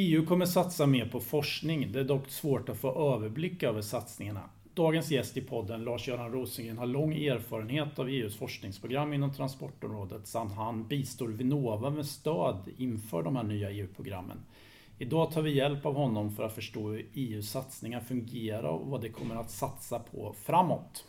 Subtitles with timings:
[0.00, 1.92] EU kommer satsa mer på forskning.
[1.92, 4.42] Det är dock svårt att få överblick över satsningarna.
[4.74, 10.52] Dagens gäst i podden, Lars-Göran Rosengren, har lång erfarenhet av EUs forskningsprogram inom transportområdet samt
[10.52, 14.38] han bistår Vinnova med stöd inför de här nya EU-programmen.
[14.98, 19.00] Idag tar vi hjälp av honom för att förstå hur EUs satsningar fungerar och vad
[19.00, 21.04] det kommer att satsa på framåt.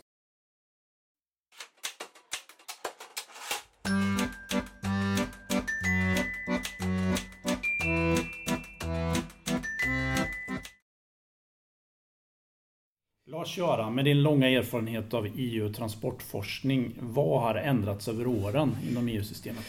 [13.40, 19.08] Lars-Göran, med din långa erfarenhet av EU och transportforskning, vad har ändrats över åren inom
[19.08, 19.64] EU-systemet?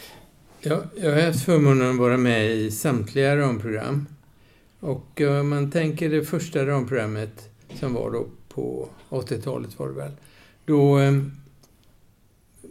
[0.60, 4.06] Ja, jag har haft förmånen att vara med i samtliga ramprogram.
[4.80, 10.12] Och om man tänker det första ramprogrammet som var då på 80-talet var det väl.
[10.64, 11.12] Då eh,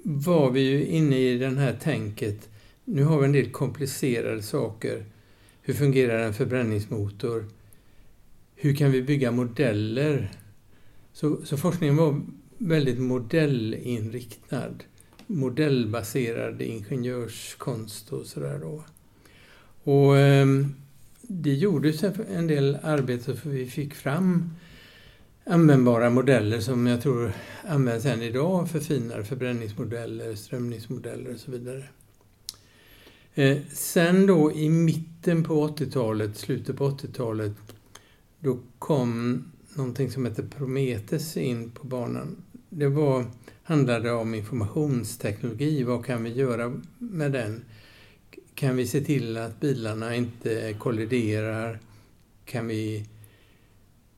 [0.04, 2.50] var vi ju inne i det här tänket.
[2.86, 5.06] Nu har vi en del komplicerade saker.
[5.62, 7.46] Hur fungerar en förbränningsmotor?
[8.56, 10.32] Hur kan vi bygga modeller
[11.14, 12.22] så, så forskningen var
[12.58, 14.74] väldigt modellinriktad.
[15.28, 18.84] Modellbaserad ingenjörskonst och sådär då.
[19.84, 20.76] Och ehm,
[21.22, 24.50] det gjordes en del arbete för vi fick fram
[25.46, 27.32] användbara modeller som jag tror
[27.68, 31.84] används än idag för finare förbränningsmodeller, strömningsmodeller och så vidare.
[33.34, 37.54] Eh, sen då i mitten på 80-talet, slutet på 80-talet,
[38.40, 39.44] då kom
[39.76, 42.44] någonting som heter Prometheus in på banan.
[42.70, 43.26] Det var,
[43.64, 45.84] handlade om informationsteknologi.
[45.84, 47.66] Vad kan vi göra med den?
[48.56, 51.80] Kan vi se till att bilarna inte kolliderar?
[52.46, 53.08] Kan vi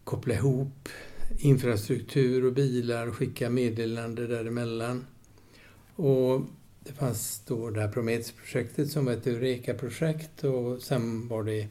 [0.03, 0.89] koppla ihop
[1.37, 5.05] infrastruktur och bilar och skicka meddelande däremellan?
[5.95, 6.41] Och
[6.79, 11.67] det fanns då det här Prometheus-projektet som var ett Eureka-projekt och sen var det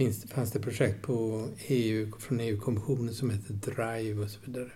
[0.00, 4.70] finns, fanns det projekt på EU, från EU-kommissionen som heter Drive och så vidare.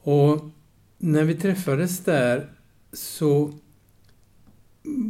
[0.00, 0.50] Och
[0.98, 2.52] när vi träffades där
[2.92, 3.52] så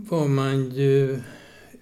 [0.08, 1.20] var man ju...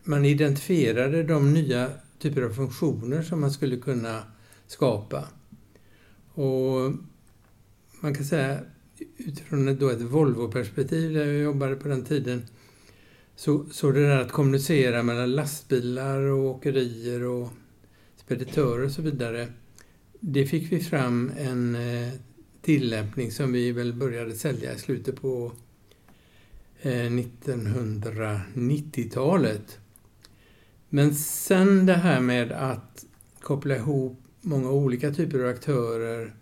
[0.05, 4.23] Man identifierade de nya typer av funktioner som man skulle kunna
[4.67, 5.29] skapa.
[6.35, 6.93] Och
[8.01, 8.61] man kan säga
[9.17, 12.43] utifrån då ett Volvo-perspektiv där jag jobbade på den tiden
[13.41, 17.49] så, så det där att kommunicera mellan lastbilar och åkerier och
[18.17, 19.49] speditörer och så vidare.
[20.21, 22.13] Det fick vi fram en eh,
[22.63, 25.53] tillämpning som vi väl började sälja i slutet på
[26.83, 29.79] eh, 1990-talet.
[30.89, 33.05] Men sen det här med att
[33.41, 36.35] koppla ihop många olika typer av aktörer,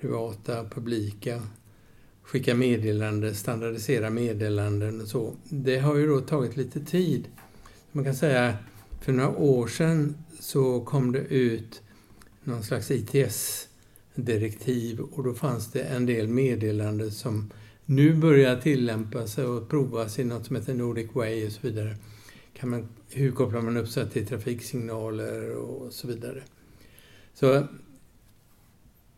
[0.00, 1.42] privata, publika,
[2.34, 5.34] skicka meddelanden, standardisera meddelanden och så.
[5.48, 7.28] Det har ju då tagit lite tid.
[7.92, 8.56] Man kan säga
[9.00, 11.82] för några år sedan så kom det ut
[12.44, 17.50] någon slags ITS-direktiv och då fanns det en del meddelanden som
[17.84, 21.96] nu börjar tillämpas och provas i något som heter Nordic Way och så vidare.
[22.52, 26.42] Kan man, hur kopplar man upp sig till trafiksignaler och så vidare.
[27.34, 27.66] Så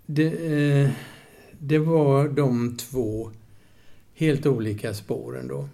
[0.06, 0.91] det, eh,
[1.59, 3.31] det var de två
[4.15, 5.69] helt olika spåren då.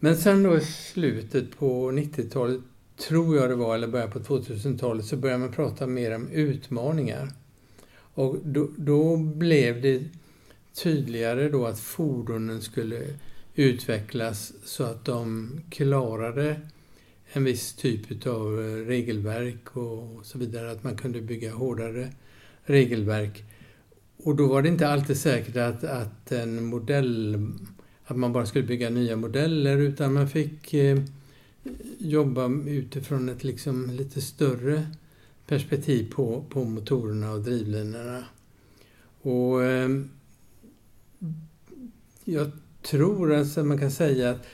[0.00, 2.60] Men sen då i slutet på 90-talet,
[3.08, 7.28] tror jag det var, eller början på 2000-talet, så började man prata mer om utmaningar.
[7.96, 10.04] Och då, då blev det
[10.74, 13.02] tydligare då att fordonen skulle
[13.54, 16.60] utvecklas så att de klarade
[17.32, 18.56] en viss typ av
[18.86, 20.70] regelverk och så vidare.
[20.70, 22.12] Att man kunde bygga hårdare
[22.64, 23.44] regelverk
[24.24, 27.48] och då var det inte alltid säkert att, att en modell,
[28.04, 30.98] att man bara skulle bygga nya modeller utan man fick eh,
[31.98, 34.86] jobba utifrån ett liksom lite större
[35.46, 38.24] perspektiv på, på motorerna och drivlinorna.
[39.22, 39.88] Och eh,
[42.24, 42.50] jag
[42.82, 44.46] tror alltså man kan säga att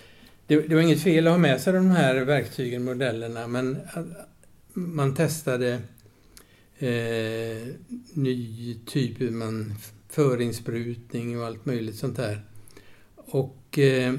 [0.47, 3.79] det, det, var inget fel att ha med sig de här verktygen, modellerna, men
[4.75, 5.81] man testade
[6.83, 7.75] eh,
[8.15, 9.75] ny typ, man,
[10.09, 12.45] förinsprutning och allt möjligt sånt där.
[13.15, 14.15] Och eh,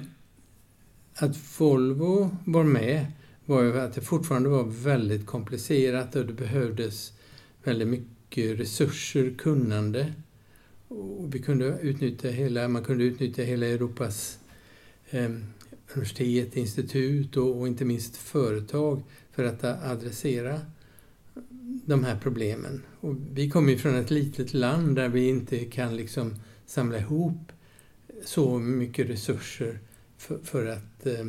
[1.16, 3.06] att Volvo var med
[3.46, 7.14] var ju att det fortfarande var väldigt komplicerat och det behövdes
[7.64, 10.14] väldigt mycket resurser, kunnande.
[10.88, 14.40] Och vi kunde utnyttja hela, man kunde utnyttja hela Europas
[15.10, 15.30] eh,
[15.94, 20.60] universitet, institut och, och, inte minst företag för att adressera
[21.86, 22.82] de här problemen.
[23.00, 26.36] Och vi kommer ju från ett litet land där vi inte kan liksom
[26.66, 27.52] samla ihop
[28.26, 29.80] så mycket resurser
[30.18, 31.26] för, för att eh,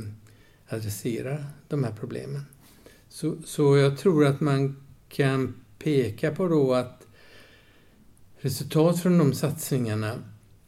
[0.69, 2.43] adressera de här problemen.
[3.09, 4.77] Så, så jag tror att man
[5.09, 7.07] kan peka på då att
[8.39, 10.13] resultat från de satsningarna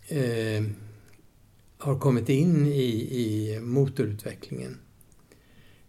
[0.08, 0.64] eh,
[1.78, 4.78] har kommit in i, i motorutvecklingen.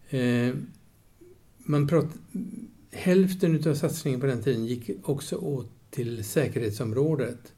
[0.08, 0.54] Eh,
[1.58, 2.18] man pratar
[2.96, 7.52] hälften av satsningen på den tiden gick också åt till säkerhetsområdet.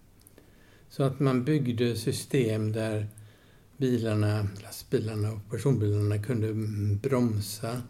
[0.88, 3.06] Så att man byggde system där
[3.76, 6.52] bilarna, lastbilarna och personbilarna kunde
[7.08, 7.82] bromsa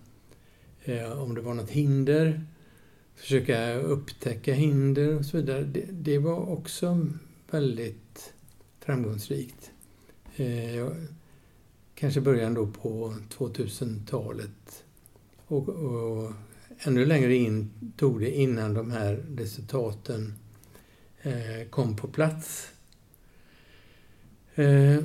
[0.84, 2.44] eh, om det var något hinder,
[3.14, 5.62] försöka upptäcka hinder och så vidare.
[5.62, 7.06] Det, det var också
[7.50, 8.34] väldigt
[8.80, 9.70] framgångsrikt.
[10.36, 10.88] Eh,
[11.94, 14.84] kanske början då på 2000-talet.
[15.46, 16.32] Och, och,
[16.78, 20.34] ännu längre in tog det innan de här resultaten
[21.22, 22.72] eh, kom på plats.
[24.54, 25.02] Eh,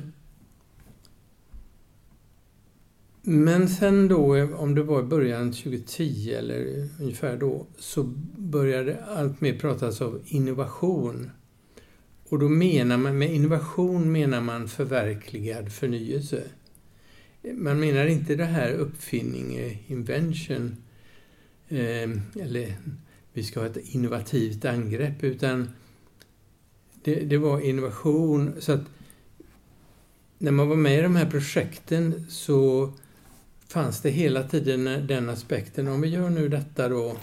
[3.22, 8.02] men sen då, om det var i början 2010 eller ungefär då, så
[8.36, 11.30] började allt mer pratas om innovation.
[12.28, 16.42] Och då menar man, med innovation menar man förverkligad förnyelse.
[17.54, 20.72] Man menar inte det här uppfinning, invention, eh,
[22.40, 22.74] eller
[23.32, 25.70] vi ska ha ett innovativt angrepp, utan
[27.04, 28.52] det, det var innovation.
[28.58, 28.84] Så att
[30.38, 32.92] när man var med i de här projekten så
[33.68, 37.16] fanns det hela tiden den aspekten, om vi gör nu detta då,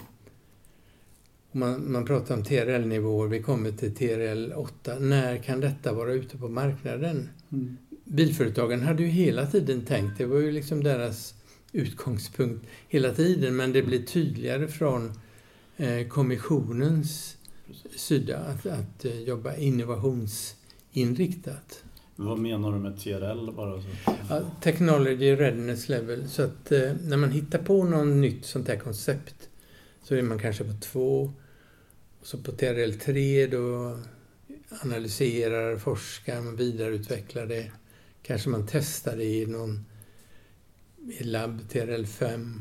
[1.52, 6.36] man, man pratar om TRL-nivåer, vi kommer till TRL 8, när kan detta vara ute
[6.36, 7.28] på marknaden?
[7.52, 7.76] Mm.
[8.04, 11.34] Bilföretagen hade ju hela tiden tänkt, det var ju liksom deras
[11.72, 15.12] utgångspunkt hela tiden, men det blir tydligare från
[15.76, 17.36] eh, kommissionens
[17.96, 21.84] sida att, att eh, jobba innovationsinriktat.
[22.16, 23.52] Vad menar du med TRL?
[23.52, 23.88] Bara så?
[24.28, 26.28] Ja, technology Readiness Level.
[26.28, 29.48] Så att eh, när man hittar på något nytt sånt här koncept
[30.02, 31.32] så är man kanske på två.
[32.20, 33.98] Och så på TRL 3 då
[34.84, 37.72] analyserar, forskar, man vidareutvecklar det.
[38.22, 39.84] Kanske man testar det i någon
[41.08, 42.60] i labb TRL 5,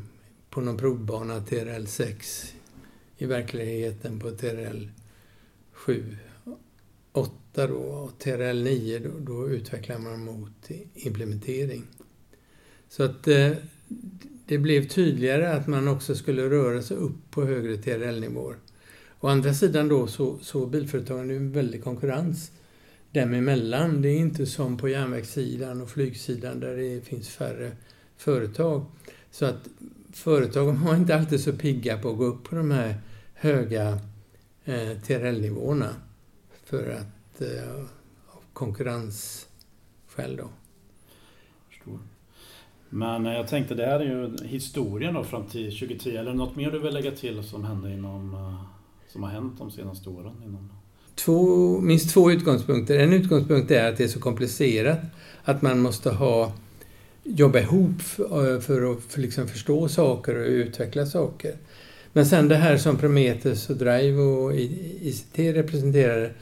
[0.50, 2.54] på någon provbana TRL 6,
[3.18, 4.88] i verkligheten på TRL
[5.72, 6.18] 7
[7.12, 11.84] 8 då, och TRL 9 då, då, utvecklar man mot implementering.
[12.90, 13.52] Så att eh,
[14.46, 18.56] det blev tydligare att man också skulle röra sig upp på högre TRL-nivåer.
[19.20, 22.52] Å andra sidan då så, så bilföretagen är en väldig konkurrens
[23.12, 24.02] dem emellan.
[24.02, 27.72] Det är inte som på järnvägssidan och flygsidan där det finns färre
[28.22, 28.86] företag.
[29.32, 29.68] Så att
[30.14, 32.96] företagen var inte alltid så pigga på att gå upp på de här
[33.34, 34.00] höga
[34.66, 35.90] eh, TRL-nivåerna
[36.66, 37.76] för att eh,
[38.28, 40.50] av konkurrensskäl då.
[41.70, 42.00] Förstår.
[42.90, 46.10] Men eh, jag tänkte, det här är ju historien då fram till 2010.
[46.10, 48.64] Eller något mer du vill lägga till som hände inom, eh,
[49.12, 50.34] som har hänt de senaste åren?
[50.46, 50.70] Inom...
[51.16, 53.00] Två, minst två utgångspunkter.
[53.00, 55.00] En utgångspunkt är att det är så komplicerat
[55.44, 56.54] att man måste ha
[57.24, 61.54] jobba ihop för, för att för liksom förstå saker och utveckla saker.
[62.14, 66.34] Men sen det här som Prometheus och Drive och ICT representerar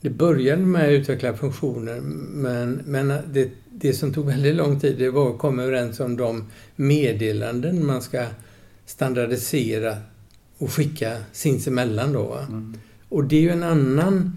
[0.00, 4.98] det började med att utveckla funktioner men, men det, det som tog väldigt lång tid
[4.98, 6.44] det var att komma överens om de
[6.76, 8.26] meddelanden man ska
[8.86, 9.96] standardisera
[10.58, 12.38] och skicka sinsemellan då.
[12.48, 12.74] Mm.
[13.08, 14.36] Och det är ju en annan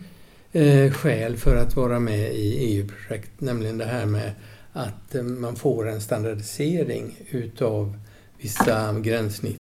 [0.51, 4.31] eh, skäl för att vara med i EU-projekt, nämligen det här med
[4.77, 7.99] att eh, man får en standardisering utav
[8.37, 9.57] vissa gränssnitt.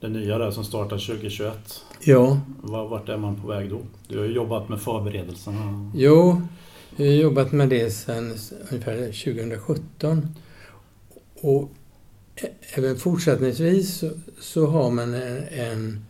[0.00, 1.84] Det nya där som startar 2021.
[2.00, 2.40] Ja.
[2.62, 3.80] Vart är man på väg då?
[4.08, 5.90] Du har ju jobbat med förberedelserna.
[5.94, 6.42] Jo,
[6.96, 8.34] jag har jobbat med det sedan
[8.70, 10.34] ungefär 2017.
[11.40, 11.70] Och
[12.74, 16.04] även fortsättningsvis så, så har man en, en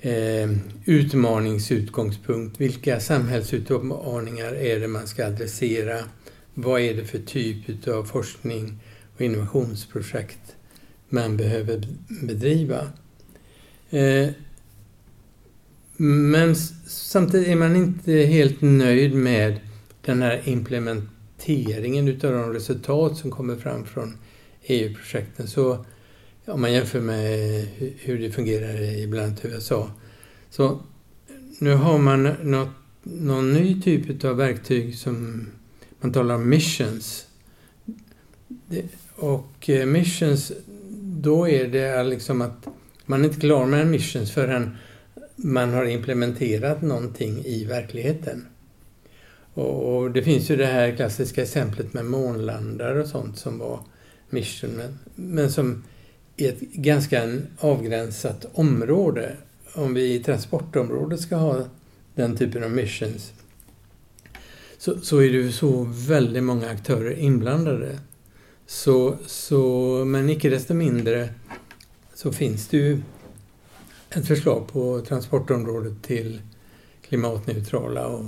[0.00, 0.50] eh,
[0.84, 2.60] utmaningsutgångspunkt.
[2.60, 5.98] Vilka samhällsutmaningar är det man ska adressera?
[6.54, 8.78] Vad är det för typ av forskning
[9.14, 10.56] och innovationsprojekt
[11.08, 11.88] man behöver
[12.22, 12.90] bedriva?
[13.90, 14.28] Eh,
[15.96, 19.60] men samtidigt är man inte helt nöjd med
[20.04, 24.16] den här implementeringen utav de resultat som kommer fram från
[24.62, 25.48] EU-projekten.
[25.48, 25.84] Så
[26.46, 29.90] om man jämför med hur det fungerar i bland annat USA.
[30.50, 30.80] Så
[31.58, 32.68] nu har man något,
[33.02, 35.46] någon ny typ av verktyg som
[36.00, 37.26] man talar om missions.
[39.14, 40.52] Och eh, missions,
[41.02, 42.66] då är det liksom att
[43.06, 44.76] man är inte klar med en missions förrän
[45.36, 48.46] man har implementerat någonting i verkligheten.
[49.54, 53.80] Och, och, det finns ju det här klassiska exemplet med månlandare och sånt som var
[54.30, 55.84] mission, men som
[56.36, 59.36] i ett ganska avgränsat område.
[59.72, 61.64] Om vi i transportområdet ska ha
[62.14, 63.32] den typen av missions
[64.78, 67.98] så, så är det ju så väldigt många aktörer inblandade.
[68.66, 71.28] Så, så, men icke desto mindre
[72.14, 73.00] så finns det ju
[74.10, 76.40] ett förslag på transportområdet till
[77.08, 78.24] klimatneutrala och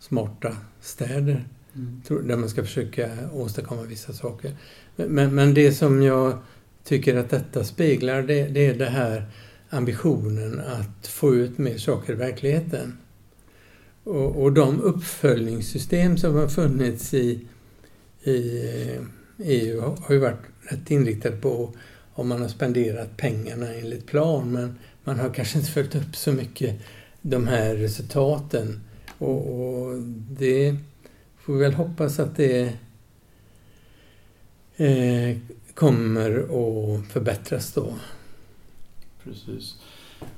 [0.00, 1.48] smarta städer.
[1.74, 2.26] Mm.
[2.28, 4.56] Där man ska försöka åstadkomma vissa saker.
[4.96, 6.38] Men, men det som jag
[6.84, 9.26] tycker att detta speglar det, det är det här
[9.70, 12.98] ambitionen att få ut mer saker i verkligheten.
[14.04, 17.40] Och, och de uppföljningssystem som har funnits i,
[18.22, 19.02] i eh,
[19.38, 21.74] EU har ju varit rätt inriktade på
[22.14, 26.32] om man har spenderat pengarna enligt plan men man har kanske inte följt upp så
[26.32, 26.80] mycket
[27.22, 28.80] de här resultaten.
[29.18, 30.76] Och, och det
[31.38, 32.72] får vi väl hoppas att det
[34.76, 35.36] eh,
[35.74, 37.94] kommer att förbättras då.
[39.24, 39.76] Precis.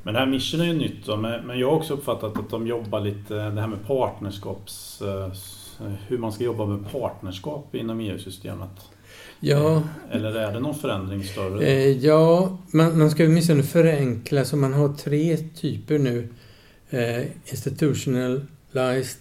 [0.03, 2.67] Men det här mission är ju nytt då, men jag har också uppfattat att de
[2.67, 5.03] jobbar lite, det här med partnerskaps...
[5.03, 5.33] Eh,
[6.09, 8.71] hur man ska jobba med partnerskap inom EU-systemet.
[9.41, 9.83] Ja.
[10.11, 11.64] Eller är det någon förändring större?
[11.64, 16.29] Eh, ja, man, man ska åtminstone förenkla så man har tre typer nu.
[16.91, 19.21] Eh, institutionalized,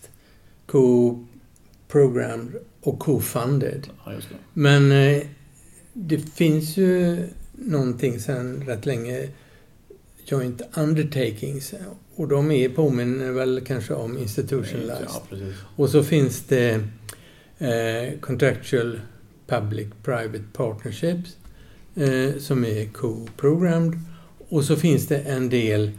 [0.65, 3.87] co-programmed och co-funded.
[4.05, 4.11] Ja,
[4.53, 4.91] Men
[5.93, 9.27] det finns ju någonting sedan rätt länge
[10.25, 11.73] joint undertakings
[12.15, 15.07] och de är påminner väl kanske om institutionalized.
[15.31, 15.37] Ja,
[15.75, 16.73] och så finns det
[17.57, 18.99] eh, contractual
[19.47, 21.37] public-private partnerships
[21.95, 23.99] eh, som är co-programmed.
[24.49, 25.91] Och så finns det en del,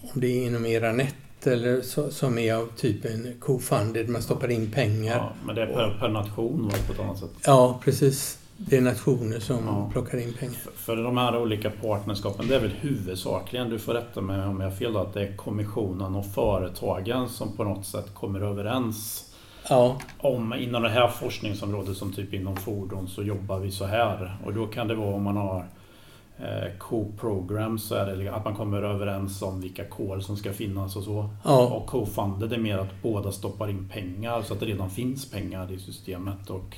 [0.00, 1.14] om det är inom ERANET
[1.46, 5.16] eller så, som är av typen co-funded, man stoppar in pengar.
[5.16, 7.30] Ja, men det är per, per nation på ett annat sätt?
[7.44, 8.38] Ja, precis.
[8.56, 9.90] Det är nationer som ja.
[9.92, 10.56] plockar in pengar.
[10.76, 14.70] För, de här olika partnerskapen, det är väl huvudsakligen, du får rätta mig om jag
[14.70, 19.30] har fel, då, att det är kommissionen och företagen som på något sätt kommer överens
[19.68, 20.00] Ja.
[20.18, 24.36] Om inom det här forskningsområdet som typ inom fordon så jobbar vi så här.
[24.44, 25.66] Och då kan det vara om man har
[26.38, 30.96] eh, co-program så är det att man kommer överens om vilka kol som ska finnas
[30.96, 31.30] och så.
[31.44, 31.68] Ja.
[31.68, 35.72] Och co-funded är mer att båda stoppar in pengar så att det redan finns pengar
[35.72, 36.50] i systemet.
[36.50, 36.76] Och,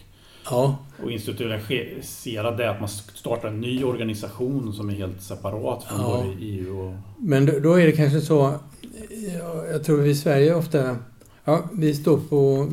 [0.50, 0.78] ja.
[1.02, 6.24] och institutionaliserat det att man startar en ny organisation som är helt separat från ja.
[6.24, 6.94] både EU och...
[7.18, 8.54] Men då är det kanske så,
[9.70, 10.96] jag tror vi i Sverige ofta
[11.48, 12.68] Ja, vi står på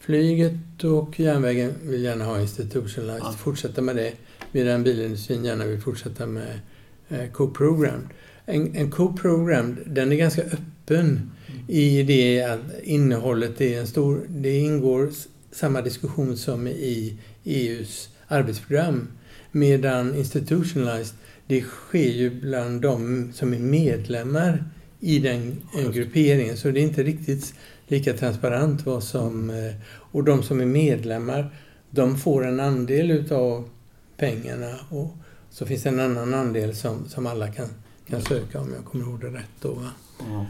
[0.00, 3.32] flyget och järnvägen vill gärna ha institutionalized, ja.
[3.32, 4.12] fortsätta med det.
[4.52, 6.60] Medan bilindustrin gärna vill fortsätta med
[7.08, 8.08] eh, co-programmed.
[8.46, 11.30] En, en co-programmed, den är ganska öppen mm.
[11.68, 14.26] i det att innehållet är en stor...
[14.28, 15.10] Det ingår
[15.52, 19.08] samma diskussion som i EUs arbetsprogram.
[19.50, 21.16] Medan institutionalized,
[21.46, 24.64] det sker ju bland de som är medlemmar
[25.00, 26.56] i den grupperingen.
[26.56, 27.54] Så det är inte riktigt
[27.86, 29.50] lika transparent vad som...
[29.50, 31.54] Eh, och de som är medlemmar,
[31.90, 33.68] de får en andel utav
[34.16, 35.16] pengarna och
[35.50, 37.68] så finns det en annan andel som, som alla kan,
[38.06, 39.82] kan söka om jag kommer ihåg det rätt då.
[40.30, 40.44] Mm.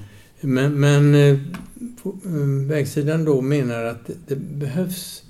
[0.45, 5.23] Men, men eh, eh, vägsidan då menar att det behövs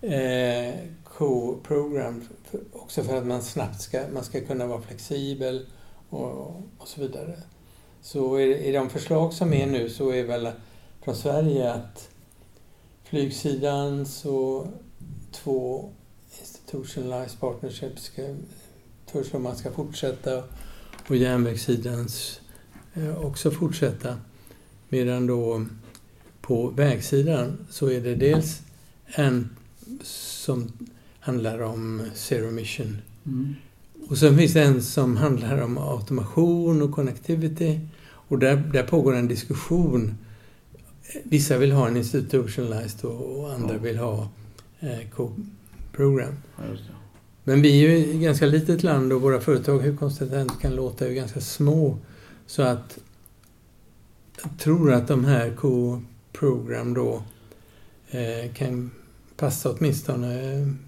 [0.00, 2.28] eh, co-program
[2.72, 5.66] också för att man snabbt ska, man ska kunna vara flexibel
[6.10, 7.38] och, och så vidare.
[8.02, 10.50] Så i, i de förslag som är nu så är väl
[11.04, 12.08] från Sverige att
[13.04, 14.68] flygsidan så
[15.32, 15.90] två
[16.40, 18.34] institutionalized partnerships ska,
[19.06, 20.42] föreslår man ska fortsätta
[21.08, 22.40] och järnvägssidans
[22.94, 24.16] eh, också fortsätta.
[24.88, 25.66] Medan då
[26.40, 28.62] på vägsidan så är det dels
[29.06, 29.48] en
[30.02, 30.72] som
[31.20, 32.98] handlar om zero mission.
[33.26, 33.54] Mm.
[34.08, 37.80] Och sen finns det en som handlar om automation och connectivity.
[38.08, 40.14] Och där, där pågår en diskussion
[41.22, 43.80] Vissa vill ha en institutionalized och andra ja.
[43.80, 44.28] vill ha
[44.80, 46.34] eh, co-program.
[46.56, 46.64] Ja,
[47.44, 50.74] Men vi är ju ett ganska litet land och våra företag, hur konstigt det kan
[50.74, 51.98] låta, är ganska små.
[52.46, 52.98] Så att
[54.42, 57.22] jag tror att de här co-program då
[58.10, 58.90] eh, kan
[59.36, 60.32] passa åtminstone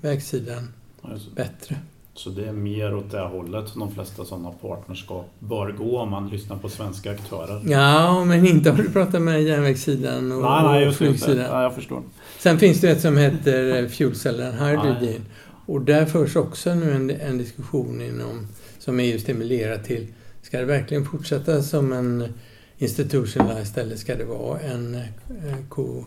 [0.00, 0.68] vägsidan
[1.02, 1.76] ja, bättre.
[2.14, 6.10] Så det är mer åt det hållet som de flesta sådana partnerskap bör gå om
[6.10, 7.62] man lyssnar på svenska aktörer.
[7.66, 11.36] Ja, men inte har du pratat med järnvägssidan och, nej, nej, och flygsidan.
[11.36, 12.02] Nej, jag förstår.
[12.38, 15.24] Sen finns det ett som heter eh, Fuel Cell and Hydrogen.
[15.66, 18.46] Och där förs också nu en, en diskussion inom,
[18.78, 20.06] som EU stimulerar till.
[20.42, 22.24] Ska det verkligen fortsätta som en
[22.78, 24.98] institutionalized eller ska det vara en
[25.68, 26.04] co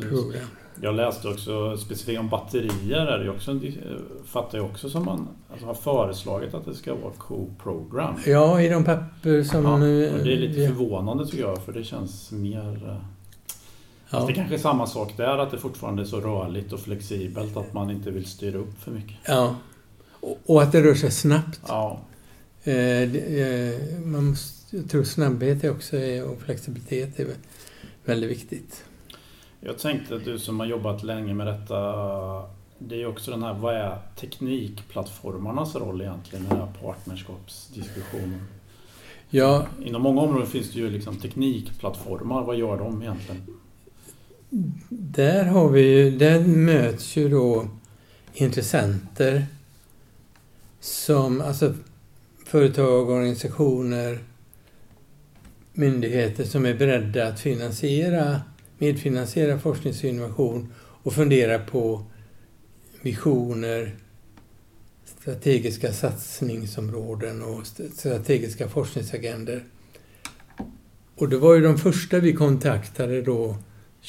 [0.00, 0.48] program.
[0.82, 3.06] Jag läste också specifikt om batterier.
[3.06, 3.72] Är det också en,
[4.26, 8.14] fattar jag också som man alltså har föreslagit att det ska vara co-program.
[8.26, 9.64] Ja, i de papper som...
[9.64, 12.88] Ja, eh, det är lite förvånande tycker jag för det känns mer...
[12.88, 12.96] eh,
[14.10, 14.26] ja.
[14.26, 17.72] Det kanske är samma sak där att det fortfarande är så rörligt och flexibelt att
[17.72, 19.16] man inte vill styra upp för mycket.
[19.26, 19.56] ja.
[20.46, 21.60] Och, att det rör sig snabbt.
[21.68, 22.00] Ja,
[22.66, 27.36] Eh, eh, man måste, jag tror snabbhet också, och flexibilitet är vä-
[28.04, 28.84] väldigt viktigt.
[29.60, 31.76] jag tänkte att du som har jobbat länge med detta
[32.78, 38.40] det är också den här, vad är teknikplattformarnas roll egentligen i den här partnerskapsdiskussionen?
[39.30, 42.42] Ja, Inom många områden finns det ju liksom teknikplattformar.
[42.44, 43.42] Vad gör de egentligen?
[44.88, 47.68] där har vi där möts ju då
[48.34, 49.46] intressenter
[50.80, 51.74] som, alltså
[52.44, 54.18] företag, organisationer,
[55.76, 58.40] myndigheter som är beredda att finansiera,
[58.78, 62.04] medfinansiera forsknings och innovation och fundera på
[63.02, 63.96] visioner,
[65.20, 69.64] strategiska satsningsområden och st- strategiska forskningsagender.
[71.14, 73.56] Och det var ju de första vi kontaktade då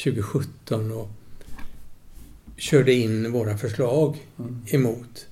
[0.04, 1.10] 2017 och
[2.58, 4.62] körde in våra förslag Mm.
[4.68, 5.28] emot.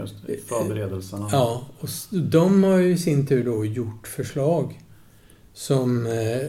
[0.00, 1.28] Just det, förberedelserna.
[1.32, 4.80] Ja, och de har ju i sin tur då gjort förslag
[5.60, 6.42] som eh,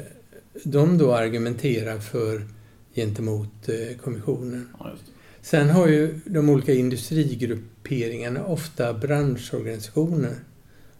[0.63, 2.47] de då argumenterar för
[2.95, 4.69] gentemot eh, kommissionen.
[4.79, 4.91] Ja.
[5.41, 10.35] Sen har ju de olika industrigrupperingarna ofta branschorganisationer.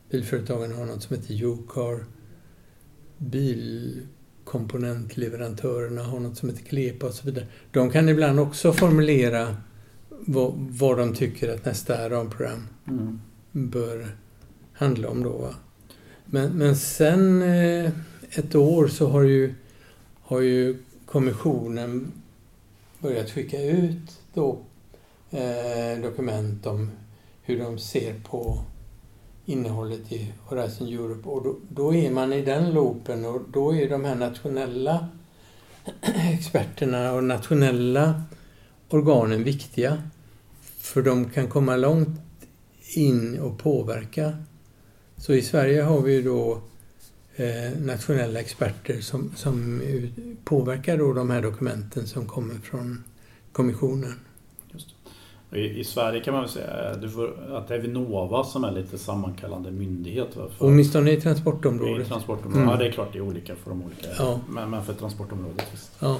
[0.09, 2.05] Bilföretagen har något som heter Ucar.
[3.17, 7.47] Bilkomponentleverantörerna har något som heter Klepa och så vidare.
[7.71, 9.55] De kan ibland också formulera
[10.09, 13.19] vad, vad de tycker att nästa ramprogram Mm.
[13.51, 14.15] bör
[14.73, 15.37] handla om då.
[15.37, 15.55] Va?
[16.33, 17.91] Men, men sen eh,
[18.31, 19.53] ett år så har ju,
[20.21, 22.11] har ju kommissionen
[22.99, 24.59] börjat skicka ut då,
[25.31, 26.91] eh, dokument om
[27.41, 28.63] hur de ser på
[29.45, 31.29] innehållet i Horizon Europe.
[31.29, 35.07] Och då, då är man i den loopen och då är de här nationella
[36.33, 38.23] experterna och nationella
[38.89, 40.03] organen viktiga.
[40.77, 42.19] För de kan komma långt
[42.95, 44.37] in och påverka.
[45.21, 46.61] Så i Sverige har vi då
[47.35, 49.81] eh, nationella experter som, som
[50.43, 53.03] påverkar då de här dokumenten som kommer från
[53.51, 54.13] kommissionen.
[55.53, 56.73] I, I Sverige kan man väl säga
[57.57, 60.33] att det är Vinnova som är lite sammankallande myndighet.
[60.33, 62.07] för- Åtminstone i i transportområdet.
[62.07, 62.57] transportområdet.
[62.63, 62.69] Mm.
[62.69, 64.07] Ja, det är klart det är olika för de olika.
[64.17, 64.39] Ja.
[64.49, 65.91] Men, men för transportområdet visst.
[65.99, 66.19] Ja.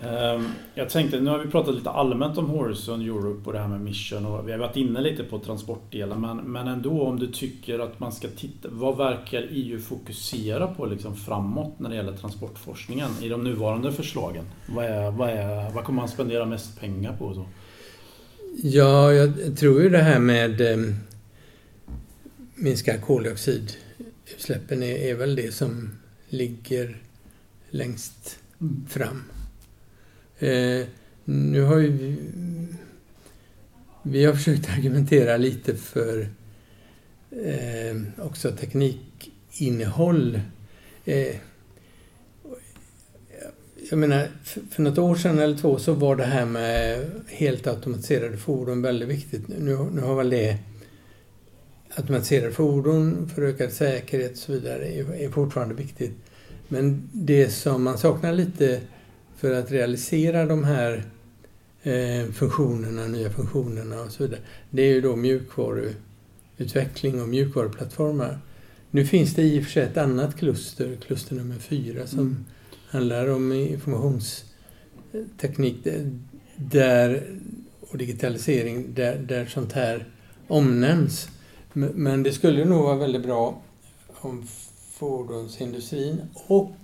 [0.00, 3.68] Ehm, Jag tänkte, nu har vi pratat lite allmänt om Horizon Europe och det här
[3.68, 7.26] med mission och vi har varit inne lite på transportdelen men, men ändå om du
[7.26, 12.12] tycker att man ska titta, vad verkar EU fokusera på liksom framåt när det gäller
[12.12, 14.44] transportforskningen i de nuvarande förslagen?
[14.68, 17.32] Vad, är, vad, är, vad kommer man spendera mest pengar på?
[17.32, 17.46] Då?
[18.62, 20.76] ja, jag tror ju det här med eh,
[22.54, 25.90] minska koldioxidutsläppen är, är väl det som
[26.28, 27.02] ligger
[27.70, 28.38] längst
[28.88, 29.22] fram.
[30.38, 30.86] Eh,
[31.24, 32.16] nu har ju vi,
[34.02, 36.28] vi har försökt argumentera lite för
[37.30, 40.40] eh, också teknikinnehåll.
[41.04, 41.36] Eh,
[43.90, 47.66] jag menar, för, för något år sedan eller två så var det här med helt
[47.66, 49.48] automatiserade fordon väldigt viktigt.
[49.48, 50.58] Nu, nu har väl det
[51.94, 56.12] automatiserade fordon för ökad säkerhet och så vidare är, är fortfarande viktigt.
[56.68, 58.80] Men det som man saknar lite
[59.36, 61.04] för att realisera de här
[61.82, 68.38] eh, funktionerna, nya funktionerna och så vidare, det är ju då mjukvaruutveckling och mjukvaruplattformar.
[68.90, 72.44] Nu finns det i och för sig ett annat kluster, kluster nummer fyra, som Mm.
[72.88, 75.86] handlar om informationsteknik
[76.56, 77.22] där,
[77.80, 80.06] och digitalisering där, där sånt här
[80.48, 81.28] omnämns.
[81.72, 83.62] Men- Men det skulle nog vara väldigt bra
[84.14, 84.46] om
[84.92, 86.76] fordonsindustrin och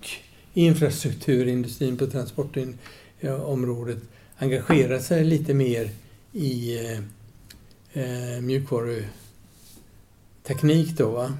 [0.54, 3.98] infrastrukturindustrin på transportområdet
[4.36, 5.90] engagerar sig lite mer
[6.32, 6.98] i eh,
[7.92, 11.10] eh, mjukvaruteknik då.
[11.10, 11.32] Va?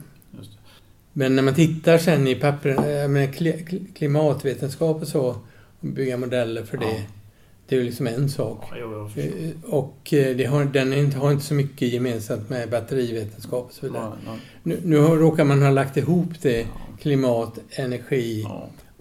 [1.13, 5.27] Men när man tittar sen i pappren, jag menar, kli- kli- klimatvetenskap och så,
[5.81, 7.01] och bygga modeller för det, Ja.
[7.69, 8.65] det är ju liksom en sak.
[8.71, 9.19] Ja, jag.
[9.25, 13.73] Eh, Och eh, det har, den inte, har inte så mycket gemensamt med batterivetenskap och
[13.73, 14.13] så vidare.
[14.27, 16.67] Ja, Nu, nu råkar man ha lagt ihop det,
[17.01, 18.47] klimat, energi.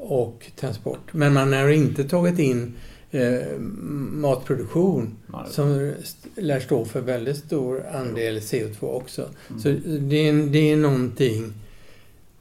[0.02, 1.14] Och transport.
[1.14, 2.74] Men man har inte tagit in
[3.12, 3.60] eh,
[4.12, 5.94] matproduktion Nej, som
[6.36, 9.30] lär stå för väldigt stor andel CO2 också.
[9.50, 9.62] Mm.
[9.62, 11.54] Så det är, det är någonting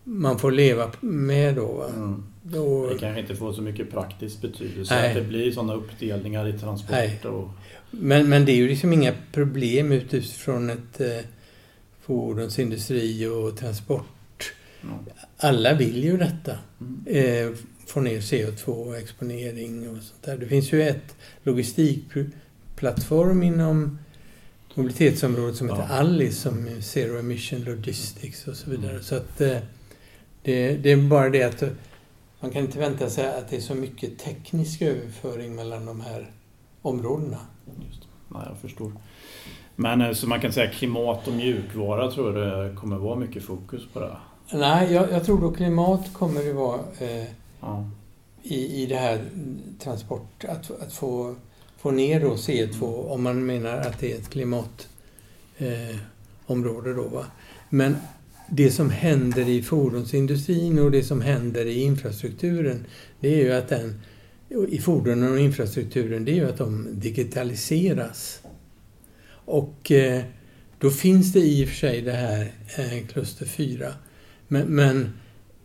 [0.04, 1.66] man får leva med då.
[1.66, 1.86] Va?
[1.88, 2.24] Mm.
[2.62, 5.08] Och, det kanske inte får så mycket praktisk betydelse nej.
[5.08, 7.24] att det blir sådana uppdelningar i transport.
[7.24, 7.48] Och...
[7.90, 11.24] Men, men det är ju liksom inga problem utifrån ett eh,
[12.00, 14.06] fordonsindustri och transport.
[15.36, 16.58] Alla vill ju detta.
[16.80, 17.04] Mm.
[17.06, 17.50] Eh,
[17.86, 20.36] få ner CO2-exponering och sånt där.
[20.36, 23.98] Det finns ju ett logistikplattform inom
[24.74, 25.94] mobilitetsområdet som heter ja.
[25.94, 28.90] Alice som Zero Emission Logistics och så vidare.
[28.90, 29.02] Mm.
[29.02, 29.56] Så att eh,
[30.42, 31.62] det, det, är bara det att
[32.40, 36.30] man kan inte vänta sig att det är så mycket teknisk överföring mellan de här
[36.82, 37.38] områdena.
[37.88, 38.02] Just.
[38.28, 38.92] Nej, jag förstår.
[39.76, 43.42] Men eh, så man kan säga klimat och mjukvara tror jag det kommer vara mycket
[43.42, 44.16] fokus på det?
[44.52, 47.24] Nej, jag, jag tror då klimat kommer det vara eh,
[47.60, 47.90] ja.
[48.42, 49.24] i, i det här
[49.78, 51.34] transport, att, att få,
[51.78, 53.10] få ner då CO2 mm.
[53.10, 57.08] om man menar att det är ett klimatområde eh, då.
[57.08, 57.26] Va?
[57.68, 57.96] Men
[58.48, 62.86] det som händer i fordonsindustrin och det som händer i infrastrukturen,
[63.20, 64.00] det är ju att den
[64.68, 68.40] i fordonen och infrastrukturen, det är ju att de digitaliseras.
[69.32, 70.22] Och eh,
[70.78, 73.94] då finns det i och för sig det här eh, kluster 4.
[74.52, 75.12] Men, men,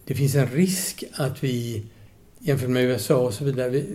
[0.05, 1.83] det finns en risk att vi,
[2.39, 3.85] jämfört med USA och så vidare, vi,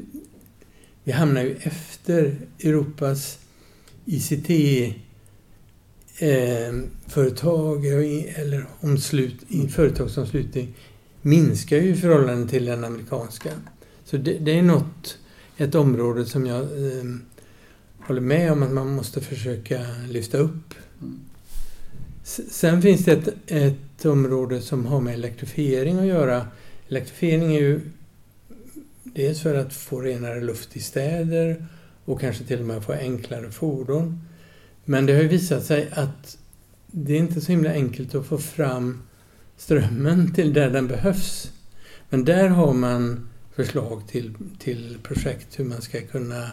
[1.05, 3.38] vi hamnar ju efter Europas
[4.05, 4.50] ICT
[6.18, 6.74] eh,
[8.40, 9.37] eller omslut,
[9.70, 10.74] företagsomslutning
[11.22, 13.50] minskar ju i förhållande till den amerikanska.
[14.05, 15.18] Så det, det är något,
[15.57, 17.05] ett område som jag eh,
[18.00, 20.74] håller med om att man måste försöka lyfta upp.
[22.50, 26.46] Sen finns det ett, ett område som har med elektrifiering att göra.
[26.88, 27.80] Elektrifiering är ju
[29.04, 31.66] dels för att få renare luft i städer
[32.04, 34.20] och kanske till och med få enklare fordon.
[34.84, 36.38] Men det har ju visat sig att
[36.86, 39.02] det är inte så himla enkelt att få fram
[39.56, 41.52] strömmen till där den behövs.
[42.08, 46.50] Men där har man förslag till, till projekt hur man ska kunna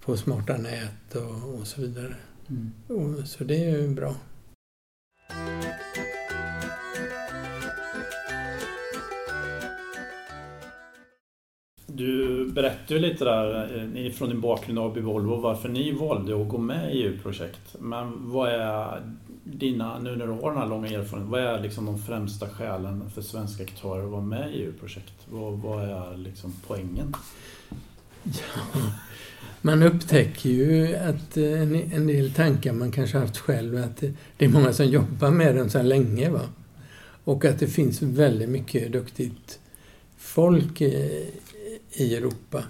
[0.00, 2.14] få smarta nät och, och så vidare.
[2.48, 2.72] Mm.
[2.86, 4.16] Och, så det är ju bra.
[12.02, 16.48] Du berättade ju lite där eh, från din bakgrund AB Volvo varför ni valde att
[16.48, 17.76] gå med i EU-projekt.
[17.78, 19.02] Men vad är
[19.44, 23.10] dina, nu när du har den här långa erfarenheten, vad är liksom de främsta skälen
[23.10, 25.14] för svenska aktörer att vara med i EU-projekt?
[25.30, 27.14] Vad, vad är liksom poängen?
[28.22, 28.80] Ja,
[29.62, 31.62] man upptäcker ju att eh,
[31.94, 35.56] en, del tankar man kanske haft själv, att det, det är många som jobbar med
[35.56, 36.30] dem sedan länge.
[36.30, 36.40] Va?
[37.24, 39.58] Och att det finns väldigt mycket duktigt
[40.22, 41.26] folk eh,
[41.92, 42.64] i, Europa.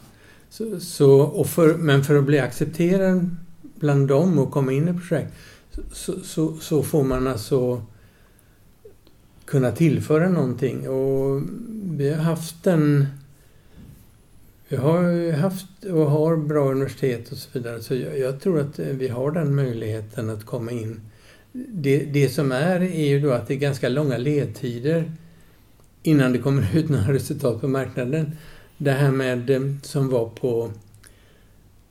[0.50, 3.36] Så, så, och för, men för att bli accepterad
[3.74, 5.32] bland dem och komma in i projekt
[5.92, 7.82] så, så, så, får man alltså
[9.44, 10.88] kunna tillföra någonting.
[10.88, 11.42] Och
[11.84, 13.06] vi har haft en...
[14.68, 17.82] Vi har haft och har bra universitet och så vidare.
[17.82, 21.00] Så jag, jag tror att vi har den möjligheten att komma in.
[21.52, 25.12] Det, det som är är ju då att det är ganska långa ledtider
[26.02, 28.32] innan det kommer ut några resultat på marknaden.
[28.82, 30.70] Det här med eh, som var på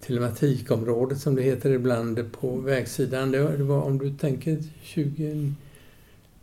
[0.06, 3.32] telematikområdet som det heter ibland på vägsidan.
[3.32, 5.54] Det var om du tänker 20,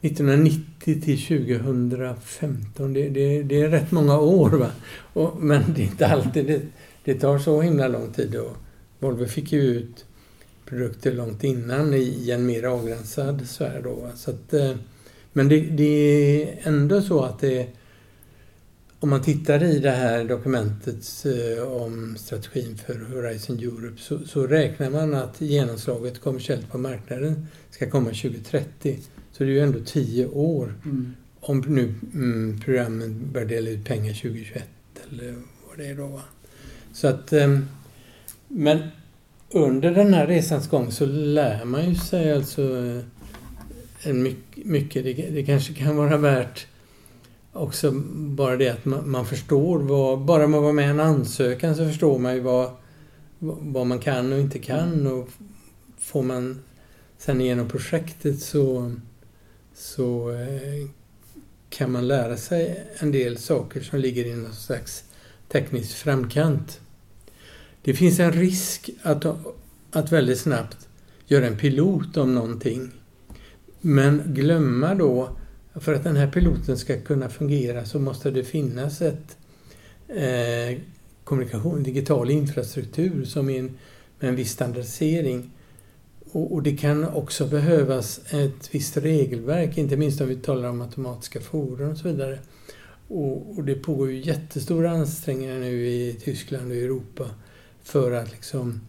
[0.01, 2.93] 1990 till 2015.
[2.93, 4.51] Det, det, det är rätt många år.
[4.51, 4.71] Va?
[5.13, 6.63] Och, men det är inte alltid det,
[7.05, 8.37] det tar så himla lång tid.
[8.37, 8.57] Och
[8.99, 10.05] Volvo fick ju ut
[10.65, 13.81] produkter långt innan i en mer avgränsad sfär.
[13.85, 14.75] Då, så att, eh,
[15.33, 15.85] men det, det,
[16.43, 17.67] är ändå så att det
[19.01, 24.47] om man tittar i det här dokumentet eh, om strategin för Horizon Europe så, så,
[24.47, 28.99] räknar man att genomslaget kommersiellt på marknaden ska komma 2030.
[29.33, 30.75] Så det är ju ändå tio år.
[30.85, 31.15] Mm.
[31.41, 34.65] Om nu mm, programmen börjar dela ut pengar 2021
[35.11, 35.35] eller
[35.69, 36.07] vad det är då.
[36.07, 36.23] Va?
[36.93, 37.59] Så att, eh,
[38.49, 38.79] men
[39.51, 43.03] under den här resans gång så lär man ju sig alltså eh,
[44.03, 46.67] en mycket, mycket det, det kanske kan vara värt
[47.59, 50.19] också bara det att man, man, förstår vad...
[50.19, 52.71] Bara man var med i en ansökan så förstår man ju vad,
[53.39, 55.07] vad man kan och inte kan.
[55.07, 55.29] Och
[55.99, 56.63] får man
[57.19, 58.95] sen igenom projektet så,
[59.75, 60.89] så eh,
[61.71, 65.05] kan man lära sig en del saker som ligger i någon slags
[65.49, 66.81] teknisk framkant.
[67.83, 69.25] Det finns en risk att,
[69.91, 70.89] att väldigt snabbt
[71.27, 72.91] göra en pilot om någonting.
[73.81, 75.37] Men glömma då
[75.81, 79.37] för att den här piloten ska kunna fungera så måste det finnas ett
[80.09, 80.79] eh,
[81.25, 83.79] kommunikation, digital infrastruktur som är en,
[84.19, 85.51] med en viss standardisering.
[86.33, 90.81] Och, och, det kan också behövas ett visst regelverk, inte minst om vi talar om
[90.81, 92.39] automatiska fordon och så vidare.
[93.09, 97.31] Och, och, det pågår ju jättestora ansträngningar nu i Tyskland och Europa
[97.83, 98.81] för att liksom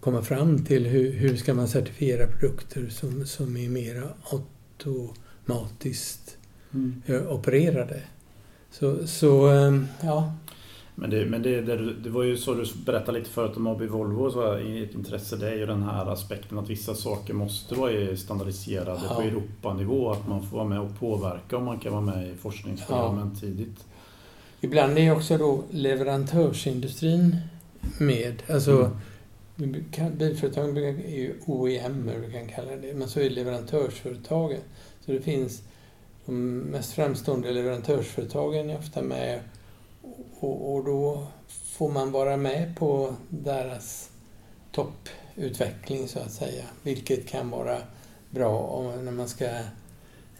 [0.00, 4.02] komma fram till hur, hur ska man certifiera produkter som, som är mer
[5.46, 6.36] automatiskt
[6.74, 7.02] mm.
[7.06, 8.02] Eh, opererade.
[8.70, 10.32] Så, så ehm, ja.
[10.94, 13.82] Men, det, men det, det, det, var ju så du berättade lite förut om AB
[13.82, 18.16] Volvo, så ett intresse det är ju den här aspekten att vissa saker måste vara
[18.16, 19.14] standardiserade ja.
[19.14, 22.34] på Europanivå, att man får vara med och påverka om man kan vara med i
[22.36, 23.40] forskningsprogrammen ja.
[23.40, 23.84] tidigt.
[24.60, 27.36] Ibland är också då leverantörsindustrin
[27.98, 28.42] med.
[28.50, 28.90] Alltså,
[29.58, 29.84] mm.
[30.18, 34.60] Bilföretagen är ju OEM, du kan kalla det, men så är leverantörsföretagen.
[35.06, 35.62] Så det finns
[36.26, 39.40] de mest framstående leverantörsföretagen är ofta med
[40.40, 44.10] och, och då får man vara med på deras
[44.72, 46.64] topputveckling så att säga.
[46.82, 47.78] Vilket kan vara
[48.30, 49.46] bra när man ska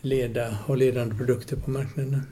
[0.01, 2.23] leda, ha ledande produkter på marknaden.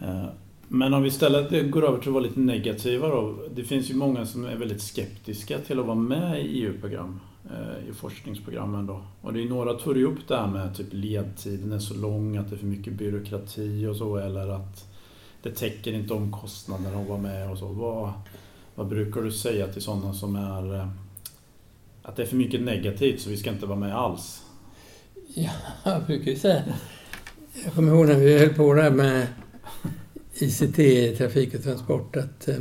[0.00, 0.26] Eh,
[0.68, 3.48] men om vi istället går över till att vara lite negativa då.
[3.54, 7.20] Det finns ju många som är väldigt skeptiska till att vara med i EU-program.
[7.52, 9.02] Eh, I forskningsprogrammen då.
[9.20, 12.50] Och det är några tog upp det här med typ ledtiden är så lång, att
[12.50, 14.86] det är för mycket byråkrati och så eller att
[15.42, 17.66] det täcker inte omkostnaderna att vara med och så.
[17.66, 18.12] Vad,
[18.74, 20.88] vad brukar du säga till sådana som är eh,
[22.02, 24.42] att det är för mycket negativt så vi ska inte vara med alls?
[25.34, 25.50] Ja,
[25.84, 26.62] jag brukar ju säga
[27.64, 29.26] jag kommer ihåg när vi höll på där med
[30.34, 32.56] ICT, trafik och transport, att eh,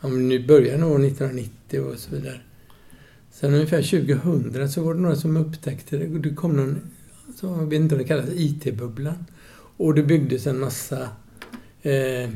[0.00, 2.40] om ni nu börjar nog 1990 och så vidare
[3.30, 6.18] Sen ungefär 2000 så var det några som upptäckte det.
[6.18, 6.80] Det kom någon,
[7.42, 9.24] jag vet inte om det kallas, IT-bubblan.
[9.76, 11.08] Och det byggdes en massa
[11.82, 12.30] eh,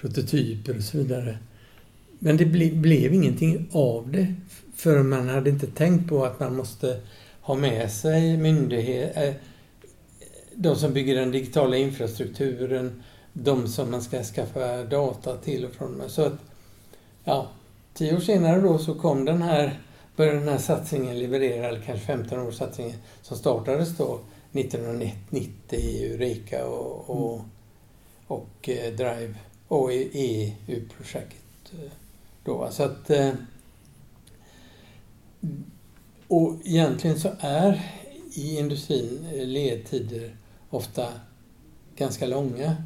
[0.00, 1.38] prototyper och så vidare.
[2.18, 4.34] Men det ble, blev ingenting av det.
[4.74, 7.00] För man hade inte tänkt på att man måste
[7.40, 9.34] ha med sig myndigheter, eh,
[10.54, 16.02] de som bygger den digitala infrastrukturen, de som man ska skaffa data till och från.
[16.08, 16.38] Så att,
[17.24, 17.50] ja,
[17.94, 19.80] tio år senare då så kom den här
[20.16, 24.20] började den här satsningen leverera, eller kanske 15 års satsningen som startades då
[24.52, 27.50] 1990 i Eureka och, och, mm.
[28.26, 29.34] och eh, Drive
[29.68, 31.72] och EU-projekt.
[31.72, 31.90] Eh,
[32.44, 32.68] då.
[32.70, 33.32] Så att, eh,
[36.28, 37.82] och egentligen så är
[38.34, 40.36] i industrin ledtider
[40.70, 41.08] ofta
[41.96, 42.76] ganska långa.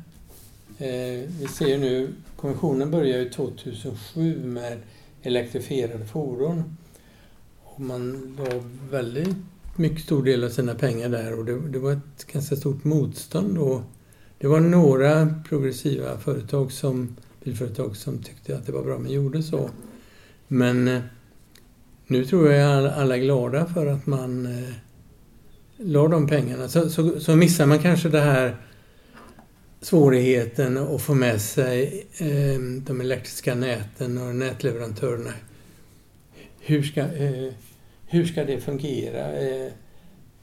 [0.78, 4.78] Vi ser nu, kommissionen börjar ju 2007 med
[5.22, 6.76] elektrifierade fordon.
[7.78, 9.36] Man la väldigt
[9.76, 13.54] mycket stor del av sina pengar där och det, det var ett ganska stort motstånd
[13.54, 13.82] då.
[14.38, 19.42] det var några progressiva företag som, bilföretag som tyckte att det var bra man gjorde
[19.42, 19.70] så.
[20.48, 21.00] Men eh,
[22.06, 24.74] nu tror jag alla är glada för att man eh,
[25.76, 26.68] la de pengarna.
[26.68, 28.56] Så, så, så missar man kanske det här
[29.80, 35.32] svårigheten att få med sig eh, de elektriska näten och nätleverantörerna.
[36.60, 37.52] Hur ska, eh,
[38.08, 39.32] hur ska det fungera?
[39.32, 39.72] Eh,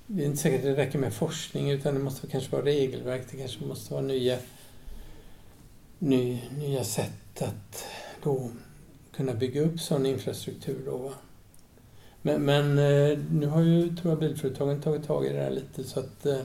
[0.07, 3.21] det är inte säkert att det räcker med forskning utan det måste kanske vara regelverk,
[3.31, 4.37] det kanske måste vara nya,
[5.99, 7.85] ny, nya sätt att
[8.23, 8.51] då
[9.15, 10.81] kunna bygga upp sån infrastruktur.
[10.85, 11.13] Då,
[12.21, 15.83] Men, men eh, nu har ju, tror jag, bilföretagen tagit tag i det här lite
[15.83, 16.41] så att eh,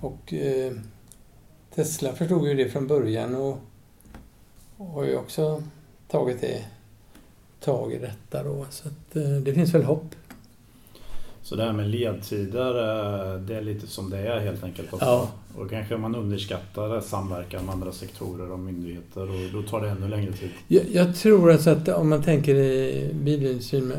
[0.00, 0.72] och eh,
[1.74, 3.58] Tesla förstod ju det från början och,
[4.76, 5.62] och har ju också
[6.08, 6.64] tagit det
[7.64, 8.66] tag i detta då.
[8.70, 10.14] Så att, eh, det finns väl hopp.
[11.44, 15.06] Så det här med ledtider, eh, det är lite som det är helt enkelt också.
[15.06, 15.32] Ja.
[15.56, 20.08] Och kanske man underskattar samverkan med andra sektorer och myndigheter och då tar det ännu
[20.08, 20.50] längre tid.
[20.68, 23.92] Jag, jag tror alltså att om man tänker i bilindustrin,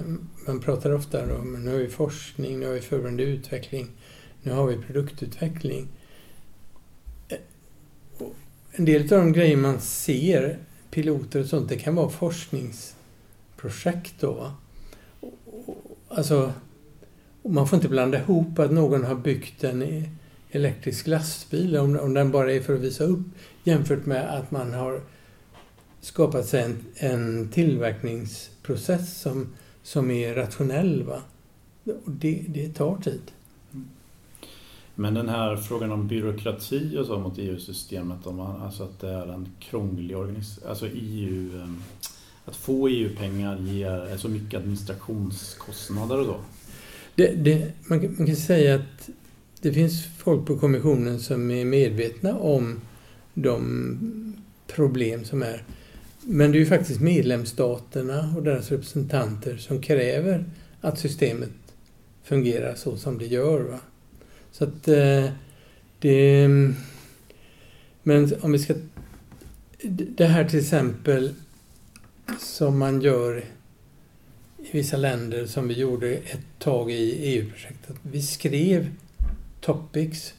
[0.47, 3.88] man pratar ofta om nu har vi forskning, nu har vi förberedande utveckling,
[4.43, 5.88] nu har vi produktutveckling.
[7.28, 7.38] Eh,
[8.71, 10.58] en del av de grejer man ser,
[10.91, 12.95] piloter och sånt, det kan vara forsknings
[13.65, 14.51] projekt då.
[16.08, 16.54] Alltså,
[17.43, 20.10] man får inte blanda ihop att någon har byggt en e-,
[20.51, 23.25] elektrisk lastbil, om, om den bara är för att visa upp,
[23.63, 25.01] jämfört med att man har
[26.01, 29.47] skapat sig en, en tillverkningsprocess som,
[29.84, 31.04] som är rationell.
[31.04, 31.21] Va?
[32.06, 33.32] Det, det tar tid.
[33.73, 33.86] Mm.
[34.95, 39.49] Men den här frågan om byråkrati och så mot EU-systemet, alltså att det är en
[39.60, 41.82] krånglig organisation, alltså EU ehm,
[42.45, 46.39] att få EU-pengar ger så mycket administrationskostnader och då?
[47.15, 49.10] Det, det, man, man, kan säga att
[49.62, 52.81] det finns folk på kommissionen som är medvetna om
[53.34, 54.36] de
[54.67, 55.63] problem som är.
[56.21, 60.45] Men det är ju faktiskt medlemsstaterna och deras representanter som kräver
[60.81, 61.49] att systemet
[62.23, 63.60] fungerar så som det gör.
[63.60, 63.79] Va?
[64.51, 65.25] Så att eh,
[65.99, 66.47] det...
[68.03, 68.73] Men om vi ska...
[70.17, 71.34] Det här till exempel
[72.39, 73.45] som man gör
[74.57, 77.95] i vissa länder som vi gjorde ett tag i EU-projektet.
[78.01, 78.89] Vi skrev
[79.61, 80.33] topics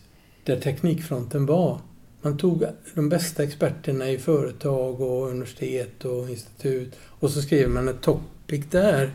[0.45, 1.81] där teknikfronten var.
[2.23, 7.89] Man tog de bästa experterna i företag och universitet och institut och så skrev man
[7.89, 9.11] ett topic där.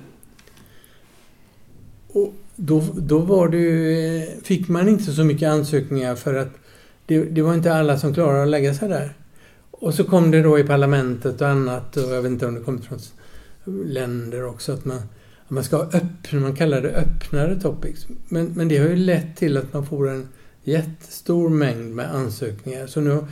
[2.08, 6.50] Och då, då var det, fick man inte så mycket ansökningar för att
[7.06, 9.14] det, det var inte alla som klarade att lägga sig där.
[9.82, 12.62] Och så kom det då i parlamentet och annat och jag vet inte om det
[12.62, 13.00] kom från
[13.86, 18.08] länder också att man, att man ska ha öppna, man kallar det öppnare topics.
[18.28, 20.28] Men, men det har ju lett till att man får en
[20.64, 22.88] jättestor mängd med ansökningar.
[22.88, 23.26] Så nu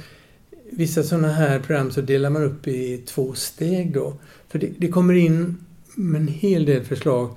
[0.71, 4.13] vissa sådana här program så delar man upp i två steg då.
[4.47, 5.57] För det, det kommer in
[5.95, 7.35] en hel del förslag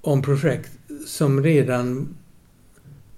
[0.00, 0.72] om projekt
[1.06, 2.08] som redan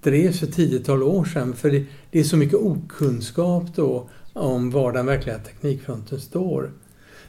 [0.01, 1.53] drevs för tiotal år sedan.
[1.53, 6.71] För det, det, är så mycket okunskap då om var den verkliga teknikfronten står.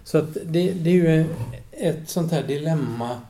[0.05, 1.25] Så att det, det är ju
[1.71, 3.21] ett sånt här dilemma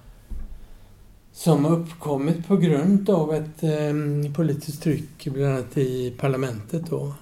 [1.33, 7.15] som har uppkommit på grund av ett eh, politiskt tryck bland annat i parlamentet då.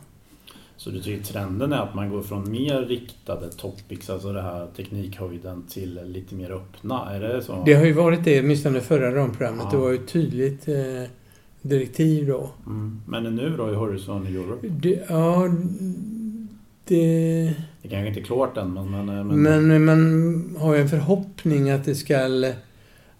[0.77, 4.67] Så du tycker trenden är att man går från mer riktade topics, alltså det här
[4.77, 7.15] teknikhöjden, till lite mer öppna?
[7.15, 7.63] Är det så?
[7.67, 9.65] Det har ju varit det, åtminstone förra ramprogrammet.
[9.65, 9.71] Ja.
[9.71, 11.11] Det var ju ett tydligt eh,
[11.63, 12.51] direktiv då.
[12.67, 13.01] Mm.
[13.07, 14.69] Men nu då i Horizon Europe?
[14.69, 15.49] Det, ja,
[16.89, 17.55] det...
[17.83, 19.07] Det kanske inte är klart än men...
[19.07, 19.69] Men, men...
[19.69, 22.53] men man har ju en förhoppning att det ska...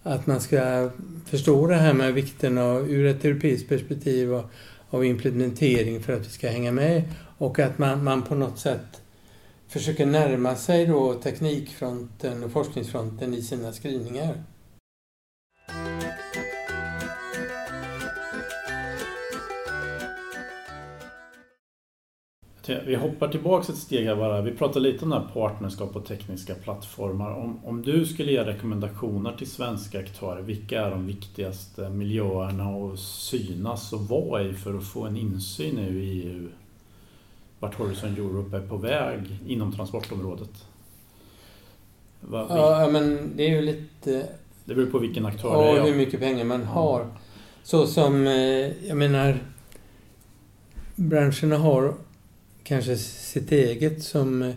[0.03, 0.89] Att man ska
[1.25, 4.49] förstå det här med vikten av, ur ett europeiskt perspektiv av,
[4.89, 7.03] av implementering för att vi ska hänga med.
[7.37, 9.01] Och att man, man på något sätt
[9.67, 14.43] försöker närma sig då teknikfronten och forskningsfronten i sina skrivningar.
[22.85, 24.41] Vi hoppar tillbaka ett steg här bara.
[24.41, 27.31] Vi pratade lite om det här partnerskap och tekniska plattformar.
[27.31, 32.99] Om, om du skulle ge rekommendationer till svenska aktörer, vilka är de viktigaste miljöerna att
[32.99, 36.49] synas och vara i för att få en insyn nu i EU?
[37.59, 40.65] Vart Horizon Europe är på väg inom transportområdet?
[42.21, 44.27] Va, ja, men det är ju lite...
[44.65, 45.81] Det beror på vilken aktör ja, det är.
[45.81, 47.07] Och hur mycket pengar man har.
[47.63, 49.39] Så som, eh, jag menar,
[50.95, 51.93] branscherna har
[52.69, 54.55] kanske sitt eget som eh,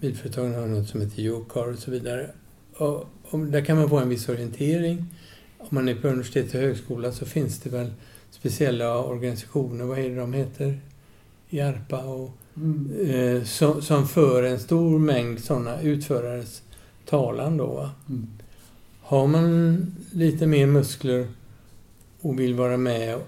[0.00, 2.30] bilföretagen har något som heter Yocar och så vidare.
[2.76, 5.04] Och, och där kan man få en viss orientering.
[5.58, 7.92] Om man är på universitet och högskola så finns det väl
[8.30, 10.80] speciella organisationer, vad är det de heter?
[11.50, 13.10] IARPA och mm.
[13.10, 16.62] eh, som, som för en stor mängd sådana utförares
[17.04, 17.90] talan då.
[18.08, 18.28] Mm.
[19.00, 19.76] Har man
[20.12, 21.28] lite mer muskler
[22.20, 23.18] och vill vara med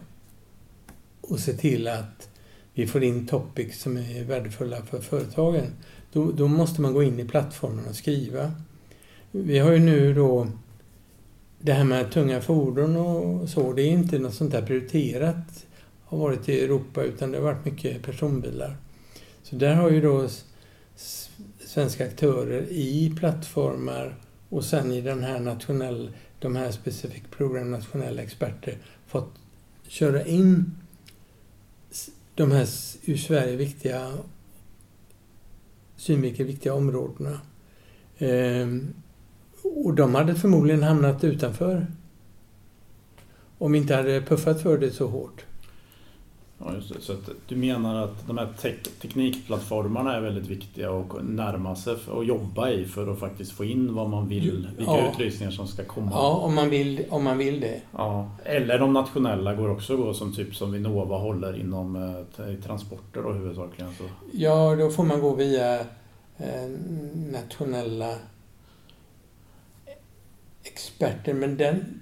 [1.20, 2.29] och se till att
[2.80, 5.66] vi får in topics som är värdefulla för företagen,
[6.12, 8.52] då, då måste man gå in i plattformen och skriva.
[9.30, 10.46] Vi har ju nu då
[11.58, 15.66] det här med tunga fordon och så, det är inte något sånt där prioriterat
[16.04, 18.76] har varit i Europa utan det har varit mycket personbilar.
[19.42, 20.28] Så där har ju då
[21.66, 24.16] svenska aktörer i plattformar
[24.48, 29.32] och sen i den här nationell, de här specific program nationella experter fått
[29.88, 30.79] köra in
[32.40, 32.68] de här
[33.04, 34.12] ur Sverige viktiga
[35.96, 37.40] synvinkel viktiga områdena.
[38.18, 38.94] Ehm,
[39.62, 41.86] och de hade förmodligen hamnat utanför
[43.58, 45.44] om vi inte hade puffat för det så hårt.
[46.64, 47.00] Ja, just det.
[47.00, 47.16] Så
[47.48, 52.70] du menar att de här tek teknikplattformarna är väldigt viktiga att närma sig och jobba
[52.70, 55.10] i för att faktiskt få in vad man vill, vilka ja.
[55.10, 56.10] utlysningar som ska komma?
[56.10, 57.80] Ja, om man vill, om man vill det.
[57.96, 58.30] Ja.
[58.44, 63.22] Eller de nationella går också att gå som typ som Vinnova håller inom eh, transporter
[63.22, 63.94] då huvudsakligen.
[63.98, 64.04] Så.
[64.32, 65.80] Ja, då får man gå via
[66.38, 66.68] eh,
[67.32, 68.14] nationella
[70.62, 72.00] experter men den,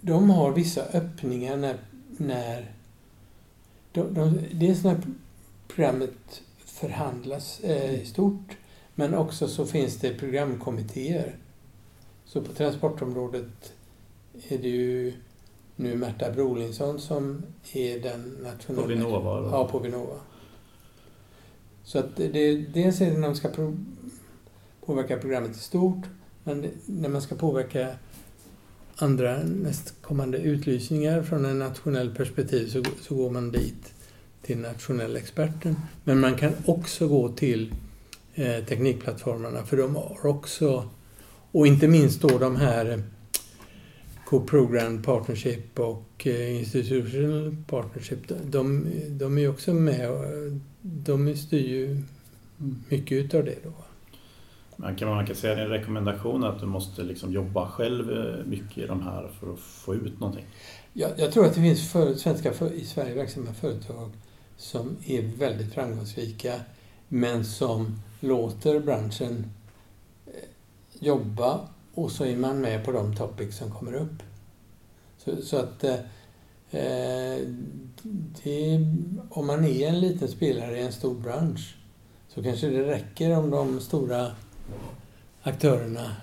[0.00, 1.76] de har vissa öppningar när,
[2.16, 2.75] när
[3.96, 5.00] de, de, dels när
[5.68, 8.56] programmet förhandlas eh, stort
[8.94, 11.36] men också så finns det programkommittéer.
[12.24, 13.72] Så på transportområdet
[14.48, 15.12] är det ju
[15.76, 17.42] nu Märta Brolinsson som
[17.72, 18.82] är den nationella...
[18.82, 19.40] På Vinnova?
[19.40, 19.48] Då?
[19.48, 20.16] Ja, på Vinnova.
[21.84, 23.48] Så att det, dels är det när man ska
[24.86, 26.04] påverka programmet i stort
[26.44, 27.94] men det, när man ska påverka
[28.96, 33.94] andra nästkommande utlysningar från en nationell perspektiv så, så går man dit
[34.42, 35.76] till nationella experten.
[36.04, 37.74] Men man kan också gå till
[38.34, 40.88] eh, teknikplattformarna för de har också,
[41.52, 43.02] och inte minst då de här
[44.26, 50.10] Co-Program Partnership och eh, Institutional Partnership, de, de är också med
[50.82, 52.02] de styr ju
[52.60, 52.84] Mm.
[52.88, 53.72] mycket utav det då.
[54.76, 58.46] Man kan man kan säga att en rekommendation att du måste liksom jobba själv eh,
[58.46, 60.44] mycket i de här för att få ut någonting?
[60.92, 64.10] Jag, jag tror att det finns för, svenska för, i Sverige verksamma företag
[64.56, 66.54] som är väldigt framgångsrika
[67.08, 69.50] men som låter branschen
[70.26, 70.32] eh,
[71.00, 71.60] jobba
[71.94, 74.22] och så är man med på de topics som kommer upp.
[75.18, 75.94] Så, så att eh,
[76.70, 77.40] eh,
[78.42, 78.80] det,
[79.30, 81.76] om man är en liten spelare i en stor bransch
[82.28, 84.30] så kanske det räcker om de stora
[85.42, 86.16] aktörerna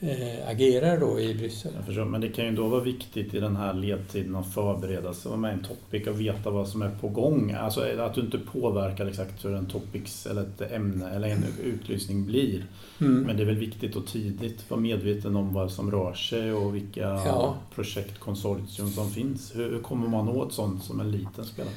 [0.00, 1.72] eh, agerar då i Bryssel.
[1.76, 5.14] Jag förstår, men det kan ju då vara viktigt i den här ledtiden att förbereda
[5.14, 7.52] sig, vara med i en topic och veta vad som är på gång.
[7.52, 12.26] Alltså att du inte påverkar exakt hur en topics eller ett ämne eller en utlysning
[12.26, 12.64] blir.
[13.00, 13.22] Mm.
[13.22, 16.74] Men det är väl viktigt att tidigt vara medveten om vad som rör sig och
[16.74, 17.56] vilka Ja.
[17.74, 19.56] projektkonsortium som finns.
[19.56, 21.74] Hur, hur kommer man åt sånt som en liten spelare?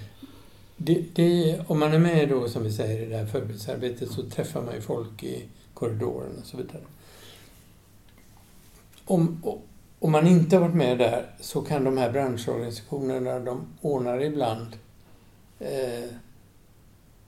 [0.84, 4.24] Det, det, om man är med då, som vi säger, i det här förberedelsearbetet så
[4.24, 6.82] träffar man ju folk i korridoren och så vidare.
[9.06, 9.42] Om,
[10.00, 14.68] om man inte har varit med där så kan de här branschorganisationerna, de ordnar ibland
[15.60, 16.10] eh,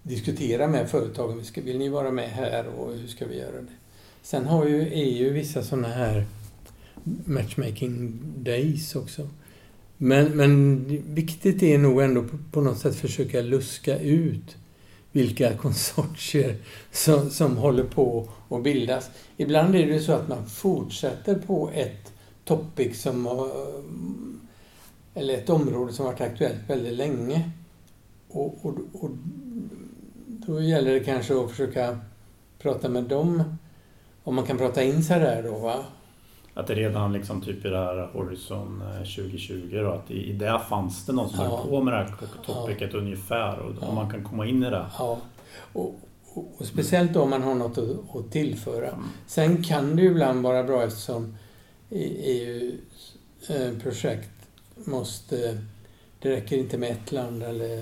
[0.04, 1.44] diskutera med företagen.
[1.56, 3.74] Vill ni vara med här och hur ska vi göra det?
[4.22, 6.26] Sen har ju EU vissa sådana här
[7.26, 9.28] matchmaking days också.
[10.06, 14.58] Men, men viktigt är nog ändå på, något sätt försöka luska ut
[15.12, 16.58] vilka konsortier
[16.92, 19.10] som, som håller på att bildas.
[19.38, 22.14] Ibland är det så att man fortsätter på ett
[22.46, 23.52] topic som har,
[25.14, 27.52] eller ett område som varit aktuellt väldigt länge.
[28.30, 29.10] Och, och, och
[30.28, 32.00] då gäller det kanske att försöka
[32.60, 33.44] prata med dem,
[34.24, 35.58] om man kan prata in sig där då.
[35.58, 35.86] Va?
[36.56, 40.34] Att det redan liksom typ i det här Horizon eh, 2020 då, att i, i
[40.34, 41.58] det fanns det någon som Ja.
[41.58, 42.14] höll på med det här
[42.46, 43.92] topicet ungefär och Ja.
[43.92, 44.86] man kan komma in i det.
[45.00, 45.18] Ja.
[45.74, 46.00] Och,
[46.34, 48.88] och, och speciellt om man har något att, att tillföra.
[48.88, 49.04] Mm.
[49.28, 51.36] Sen kan det ju ibland vara bra eftersom
[53.50, 54.30] EU-projekt
[54.76, 55.58] måste...
[56.20, 57.82] Det räcker inte med ett land eller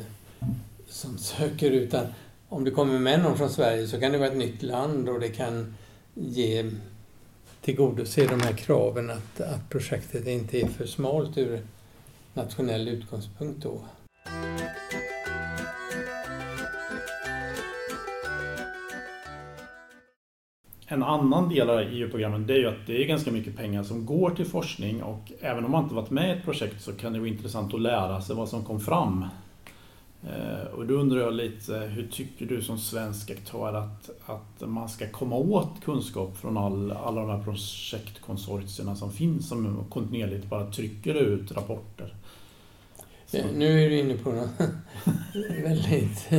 [0.87, 2.05] som söker utan
[2.49, 5.19] om det kommer med någon från Sverige så kan det vara ett nytt land och
[5.19, 5.75] det kan
[6.13, 6.71] ge
[7.61, 11.61] tillgodose de här kraven att, att projektet inte är för smalt ur
[12.33, 13.81] nationell utgångspunkt då.
[20.87, 24.05] En annan del av EU-programmen det är ju att det är ganska mycket pengar som
[24.05, 27.13] går till forskning och även om man inte varit med i ett projekt så kan
[27.13, 29.25] det vara intressant att lära sig vad som kom fram.
[30.23, 34.89] Eh, Och då undrar jag lite, hur tycker du som svensk aktör att, att man
[34.89, 40.71] ska komma åt kunskap från all, alla de här projektkonsortierna som finns som kontinuerligt bara
[40.71, 42.15] trycker ut rapporter?
[43.27, 44.49] Så, Nu är du inne på något
[45.63, 46.29] väldigt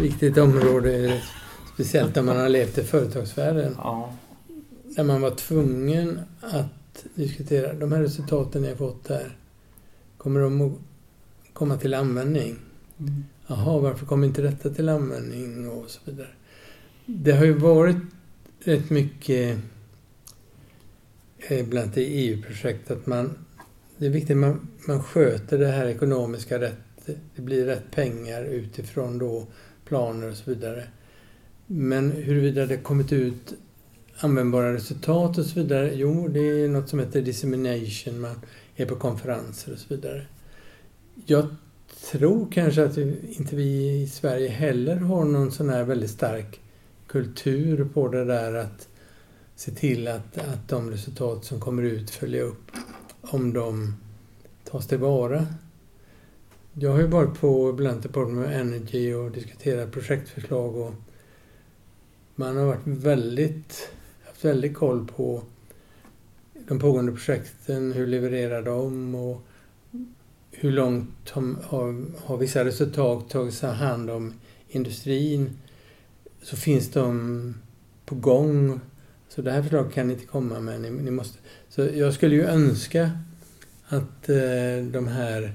[0.00, 1.22] viktigt område,
[1.74, 3.74] speciellt om man har levt i företagsvärlden.
[3.78, 4.12] ja,
[4.96, 9.36] När man var tvungen att diskutera, de här resultaten ni har fått här,
[10.18, 10.72] kommer de att
[11.52, 12.56] komma till användning?
[13.46, 15.68] Jaha, varför kommer inte detta till användning?
[15.68, 16.28] Och så vidare.
[17.06, 17.96] Det har ju varit
[18.60, 19.58] rätt mycket
[21.38, 23.38] eh, bland annat i EU-projekt att man...
[23.96, 27.08] Det är viktigt att man, man sköter det här ekonomiska rätt.
[27.36, 29.46] Det blir rätt pengar utifrån då
[29.84, 30.84] planer och så vidare.
[31.66, 33.54] Men huruvida det kommit ut
[34.18, 35.94] användbara resultat och så vidare.
[35.94, 38.20] Jo, det är något som heter dissemination.
[38.20, 38.40] Man
[38.76, 40.26] är på konferenser och så vidare.
[41.26, 41.46] Jag
[42.10, 46.60] tror kanske att inte vi i Sverige heller har någon sån här väldigt stark
[47.06, 48.88] kultur på det där att
[49.56, 52.70] se till att, att de resultat som kommer ut följer upp
[53.20, 53.94] om de
[54.64, 55.46] tas tillvara.
[56.72, 60.94] Jag har ju varit på bland annat Department of Energy och diskuterat projektförslag och
[62.34, 63.88] man har varit väldigt,
[64.26, 65.42] haft väldigt koll på
[66.68, 69.42] de pågående projekten, hur levererar de och
[70.56, 74.34] hur långt har, har, har vissa resultat tagits hand om
[74.68, 75.50] industrin?
[76.42, 77.54] Så finns de
[78.06, 78.80] på gång.
[79.28, 80.80] Så det här förslaget kan ni inte komma med.
[80.80, 81.38] Ni, ni måste.
[81.68, 83.10] Så jag skulle ju önska
[83.86, 85.54] att eh, de här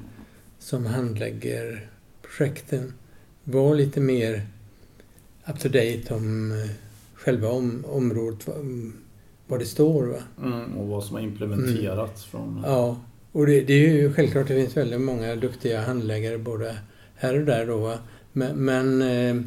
[0.59, 1.89] som handlägger
[2.21, 2.93] projekten
[3.43, 4.47] var lite mer
[5.45, 6.69] up to date om eh,
[7.13, 8.47] själva om, området,
[9.47, 10.03] vad, det står.
[10.03, 10.23] Va?
[10.43, 12.63] mm, och vad som har implementerats från...
[12.65, 12.97] Ja,
[13.39, 16.77] och det, det är ju självklart det finns väldigt många duktiga handläggare både
[17.15, 17.77] här och där då.
[17.77, 17.99] Va?
[18.33, 19.43] Men, men eh,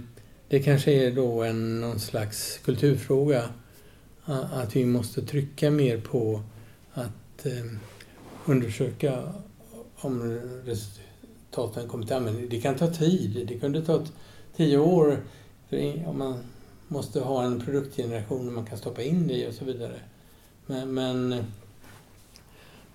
[0.48, 3.48] det kanske är då en någon slags kulturfråga.
[4.24, 6.42] Att vi måste trycka mer på
[6.92, 7.64] att eh,
[8.46, 9.32] undersöka
[9.96, 12.48] om resultaten kommer till användning.
[12.48, 13.46] Det kan ta tid.
[13.48, 14.06] Det kunde ta
[14.56, 15.20] tio år
[16.06, 16.44] om man
[16.88, 20.00] måste ha en produktgeneration man kan stoppa in det i och så vidare.
[20.66, 21.44] Men, men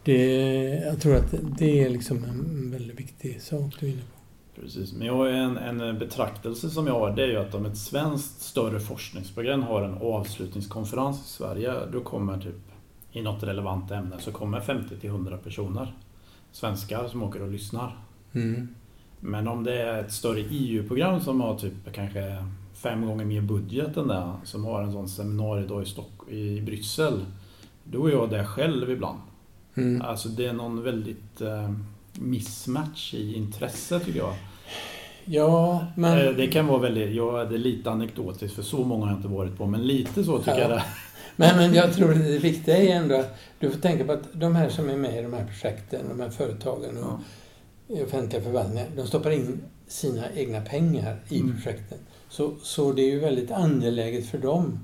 [0.07, 4.61] det, jag tror att det är liksom en väldigt viktig sak du är inne på.
[4.61, 7.77] Precis, men jag en, en betraktelse som jag har det är ju att om ett
[7.77, 12.55] svenskt större forskningsprogram har en avslutningskonferens i Sverige då kommer typ
[13.11, 15.93] i något relevant ämne så kommer 50 till 100 personer
[16.51, 17.97] svenskar som åker och lyssnar.
[18.33, 18.67] Mm.
[19.19, 23.97] Men om det är ett större EU-program som har typ kanske fem gånger mer budget
[23.97, 27.25] än det, som har en sån seminariedag i, Stock i Bryssel,
[27.83, 29.19] då är jag där själv ibland.
[29.77, 30.01] Mm.
[30.01, 31.71] Alltså det är någon väldigt eh,
[32.13, 34.33] mismatch i intresse tycker jag.
[35.25, 36.27] Ja, men...
[36.27, 39.19] Eh, det kan vara väldigt, ja det är lite anekdotiskt för så många har jag
[39.19, 40.59] inte varit på, men lite så tycker ja.
[40.59, 40.83] jag det
[41.35, 44.55] men, men jag tror det viktiga är ändå att du får tänka på att de
[44.55, 47.19] här som är med i de här projekten, de här företagen och
[47.87, 48.03] ja.
[48.03, 51.55] offentliga förvaltningar, de stoppar in sina egna pengar i mm.
[51.55, 51.97] projekten.
[52.29, 54.79] Så, så det är ju väldigt angeläget för dem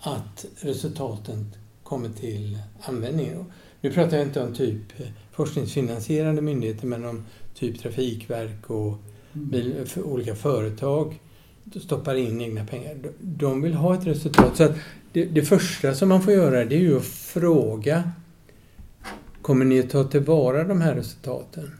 [0.00, 3.44] att resultaten kommer till användning.
[3.80, 4.80] Nu pratar jag inte om typ
[5.32, 7.24] forskningsfinansierande myndigheter men om
[7.54, 8.94] typ Trafikverk och
[9.34, 9.86] mm.
[10.04, 11.20] olika företag
[11.80, 12.96] stoppar in egna pengar.
[13.20, 14.56] De vill ha ett resultat.
[14.56, 14.76] Så att
[15.12, 18.12] det, det, första som man får göra det är ju att fråga
[19.46, 21.70] Kommer ni att ta tillvara de här resultaten?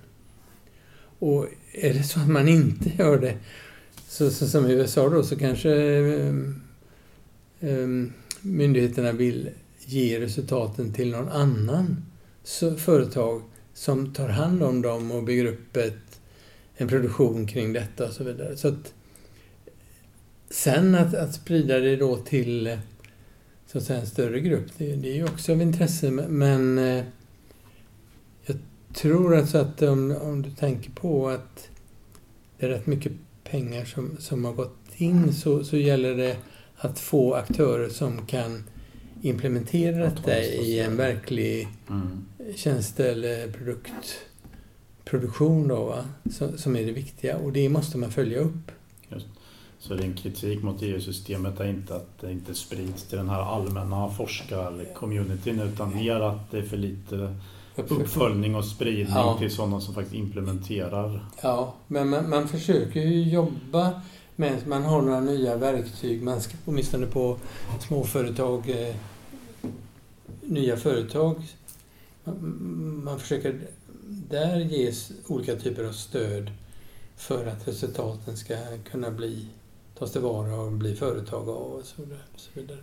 [1.18, 3.36] Och är det så att man inte gör det,
[4.08, 6.62] så, så som i USA då, så kanske um,
[7.60, 9.50] um, myndigheterna vill
[9.86, 12.02] ge resultaten till någon annan
[12.78, 13.42] företag
[13.74, 16.20] som tar hand om dem och bygger upp ett,
[16.76, 18.56] en produktion kring detta och så vidare.
[18.56, 18.94] Så att,
[20.50, 22.78] sen att, att sprida det då till
[23.66, 27.04] så att säga, en större grupp, det, det är ju också av intresse men eh,
[28.44, 28.56] jag
[28.94, 31.68] tror alltså att om, om du tänker på att
[32.58, 33.12] det är rätt mycket
[33.44, 36.36] pengar som, som har gått in så, så gäller det
[36.76, 38.64] att få aktörer som kan
[39.28, 42.24] implementera detta i en verklig mm.
[42.56, 46.04] tjänste eller produktproduktion då, va?
[46.30, 48.72] Som, som är det viktiga och det måste man följa upp.
[49.08, 49.26] Just.
[49.78, 54.10] Så din kritik mot EU-systemet är inte att det inte sprids till den här allmänna
[54.10, 57.34] forskar-communityn utan mer att det är för lite
[57.76, 59.36] uppföljning och spridning ja.
[59.38, 61.26] till sådana som faktiskt implementerar.
[61.42, 64.00] Ja, men man, man försöker ju jobba
[64.36, 67.36] med, man har några nya verktyg, man ska, åtminstone på
[67.80, 68.94] småföretag, eh,
[70.40, 71.42] nya företag,
[73.04, 73.60] man, försöker
[74.28, 76.50] där ges olika typer av stöd
[77.16, 78.56] för att resultaten ska
[78.90, 79.46] kunna bli
[79.98, 81.84] tas tillvara och bli företag av och
[82.36, 82.78] så vidare.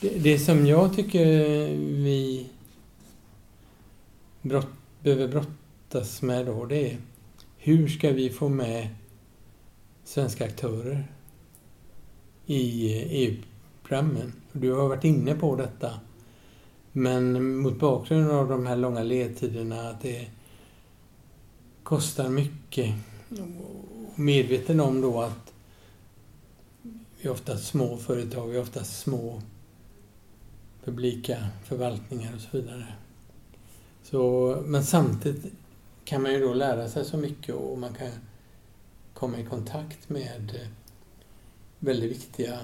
[0.00, 1.26] Det, det som jag tycker
[1.76, 2.46] vi
[4.42, 4.68] brott,
[5.02, 6.96] behöver brottas med då, det är
[7.58, 8.88] hur ska vi få med
[10.04, 11.08] svenska aktörer
[12.46, 14.32] i EU-programmen?
[14.52, 16.00] Du har varit inne på detta.
[16.92, 20.26] Men mot bakgrund av de här långa ledtiderna, att det
[21.82, 22.94] kostar mycket.
[24.10, 25.52] Och medveten om då att
[27.20, 29.42] vi är ofta små företag, vi är ofta små
[30.84, 32.86] publika förvaltningar och så vidare.
[34.02, 35.52] Så, men samtidigt
[36.04, 38.08] kan man ju då lära sig så mycket och man kan
[39.14, 40.68] komma i kontakt med
[41.78, 42.58] väldigt viktiga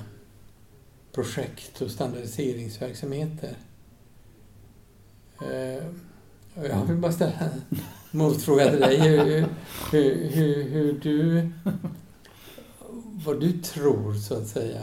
[1.13, 3.57] projekt och standardiseringsverksamheter.
[5.43, 5.85] Eh,
[6.55, 7.79] jag vill bara ställa en
[8.11, 8.99] motfråga till dig.
[8.99, 9.47] Hur,
[9.93, 11.51] hur, hur, hur du...
[13.25, 14.83] Vad du tror, så att säga.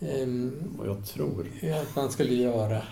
[0.00, 1.46] Ehm, vad jag tror?
[1.82, 2.82] Att man skulle göra.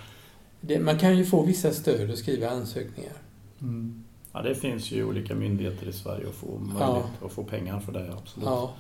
[0.81, 3.13] Man kan ju få vissa stöd och skriva ansökningar.
[3.61, 4.00] Mm.
[4.33, 7.27] Ja, det finns ju olika myndigheter i Sverige att få möjlighet ja.
[7.27, 8.49] att få pengar för det, absolut.
[8.49, 8.73] Ja.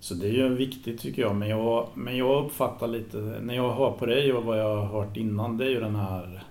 [0.00, 1.36] Så det är ju viktigt tycker jag.
[1.36, 4.86] Men jag, men jag uppfattar lite, när jag hör på dig och vad jag har
[4.86, 6.44] hört innan, det är ju den här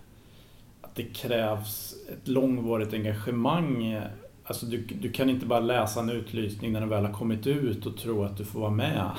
[0.82, 4.01] att det krävs ett långvarigt engagemang.
[4.43, 7.86] Alltså du, du kan inte bara läsa en utlysning när den väl har kommit ut
[7.86, 9.09] och tro att du får vara med.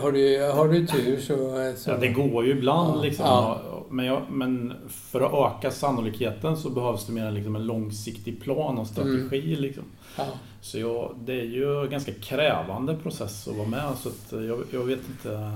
[0.00, 1.90] Har du, har du tur så, så...
[1.90, 3.26] Ja, det går ju ibland ja, liksom.
[3.26, 3.60] Ja.
[3.90, 8.78] Men, jag, men för att öka sannolikheten så behövs det mer liksom en långsiktig plan
[8.78, 9.48] och strategi.
[9.48, 9.62] Mm.
[9.62, 9.84] Liksom.
[10.16, 10.24] Ja.
[10.60, 13.92] Så jag, det är ju en ganska krävande process att vara med.
[14.02, 15.52] Så jag, jag vet inte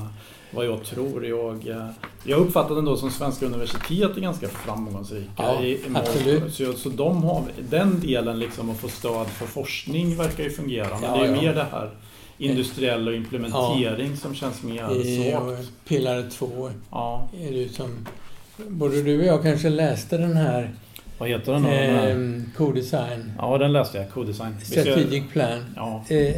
[0.51, 1.27] vad jag tror.
[1.27, 1.87] Jag,
[2.25, 5.31] jag uppfattar ändå som svenska universitet är ganska framgångsrika.
[5.37, 6.55] Ja, i, absolut.
[6.55, 10.99] Så, så de har, den delen liksom att få stöd för forskning verkar ju fungera.
[11.01, 11.91] Men det är ju mer det här
[12.41, 15.73] industriell och implementering som känns mer I svagt.
[15.89, 18.07] pelare två Ja, är det som...
[18.69, 20.75] Både du och jag kanske läste den här
[21.19, 24.11] vad heter den eh, Co-design, Ja, den läste jag.
[24.11, 24.61] Co-design.
[24.63, 25.65] Strategic Plan.
[25.77, 26.37] Ja, Eh,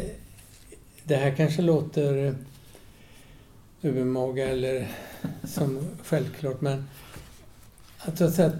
[1.03, 2.35] det här kanske låter
[3.81, 4.87] övermaga eller
[5.43, 6.87] som självklart, men
[7.99, 8.51] att så att säga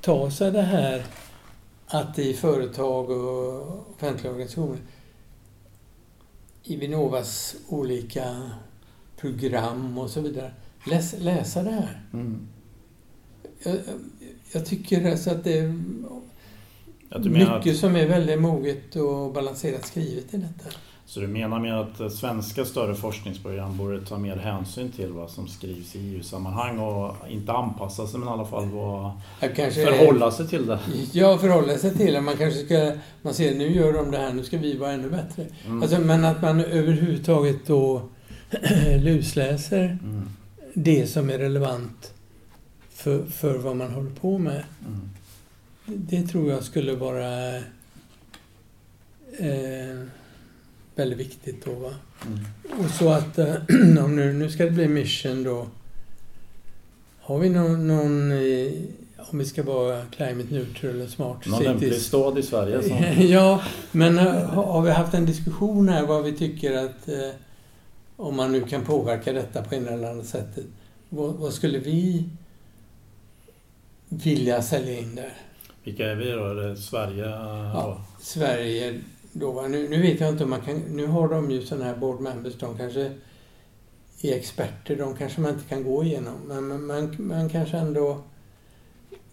[0.00, 1.02] ta sig det här
[1.86, 4.78] att i företag och offentliga organisationer
[6.64, 8.50] i Vinnovas olika
[9.16, 10.52] program och så vidare,
[10.86, 12.02] läs, läsa det här.
[12.12, 12.48] mm.
[13.62, 13.78] Jag,
[14.52, 15.78] jag tycker alltså att det är
[17.08, 20.76] ja, du menar mycket att, som är väldigt moget och balanserat skrivet i detta.
[21.12, 25.48] Så du menar mer att svenska större forskningsprogram borde ta mer hänsyn till vad som
[25.48, 30.30] skrivs i EU-sammanhang och inte anpassa sig men i alla fall vara, Jag kanske förhålla
[30.30, 30.78] sig till det?
[31.12, 32.20] Ja, förhålla sig till det.
[32.20, 32.92] Man kanske ska...
[33.22, 35.46] Man ser nu gör de det här, nu ska vi vara ännu bättre.
[35.66, 35.82] Mm.
[35.82, 38.02] Alltså, men att man överhuvudtaget då
[39.00, 40.28] lusläser Mm.
[40.74, 42.14] det som är relevant
[42.90, 44.64] för, för vad man håller på med.
[44.86, 45.10] Mm.
[45.86, 47.56] Det tror jag skulle vara
[49.38, 50.02] eh,
[50.94, 51.72] väldigt viktigt då.
[51.72, 51.94] Va?
[52.26, 52.84] Mm.
[52.84, 53.54] Och så att, eh,
[54.04, 55.66] om nu, nu ska det bli mission då.
[57.20, 58.72] Har vi någon, någon eh,
[59.30, 62.06] om vi ska vara climate neutral och smart Någon lämplig cities?
[62.06, 62.98] stad i Sverige som...
[63.28, 63.62] Ja,
[63.92, 67.30] men eh, har har vi haft en diskussion här vad vi tycker att eh,
[68.16, 70.64] om man nu kan påverka detta på ena eller andra sättet.
[71.08, 72.24] Vad, vad skulle vi
[74.08, 75.32] vilja sälja in där?
[75.84, 76.44] Vilka är vi då?
[76.44, 77.26] Är det Sverige?
[77.26, 78.04] Ja.
[78.20, 79.00] Sverige
[79.32, 79.68] då va?
[79.68, 80.76] Nu, nu vet jag inte om man kan...
[80.76, 83.12] Nu har de ju sådana här board members, de kanske
[84.22, 86.34] är experter, de kanske man inte kan gå igenom.
[86.46, 88.22] Men man, man, man kanske ändå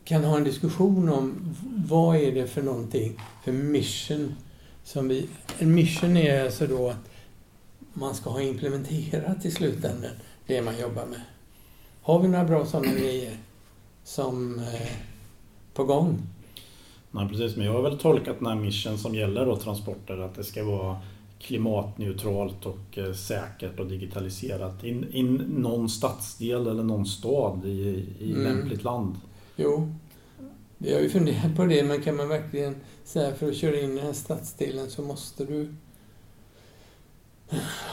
[0.04, 1.56] kan ha en diskussion om
[1.90, 4.36] vad är det för någonting, för mission
[4.84, 5.28] som vi...
[5.60, 7.10] En mission är alltså då att
[7.94, 10.12] man ska ha implementerat i slutändan
[10.48, 11.22] det man jobbar med.
[12.02, 13.38] Har vi några bra sådana grejer
[14.04, 14.92] som eh,
[15.74, 16.22] på gång?
[17.12, 17.56] Nej, precis.
[17.56, 20.64] Men jag har väl tolkat den här mission som gäller då transporter att det ska
[20.64, 20.98] vara
[21.40, 28.32] klimatneutralt och eh, säkert och digitaliserat in, in någon stadsdel eller någon stad i, i
[28.32, 28.44] Mm.
[28.44, 29.16] lämpligt land.
[29.56, 29.94] Jo,
[30.78, 33.92] vi har ju funderat på det, men kan man verkligen säga för att köra in
[33.92, 35.74] i den här stadsdelen så måste du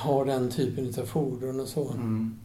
[0.02, 1.90] ha den typen av fordon och så.
[1.90, 2.36] Mm.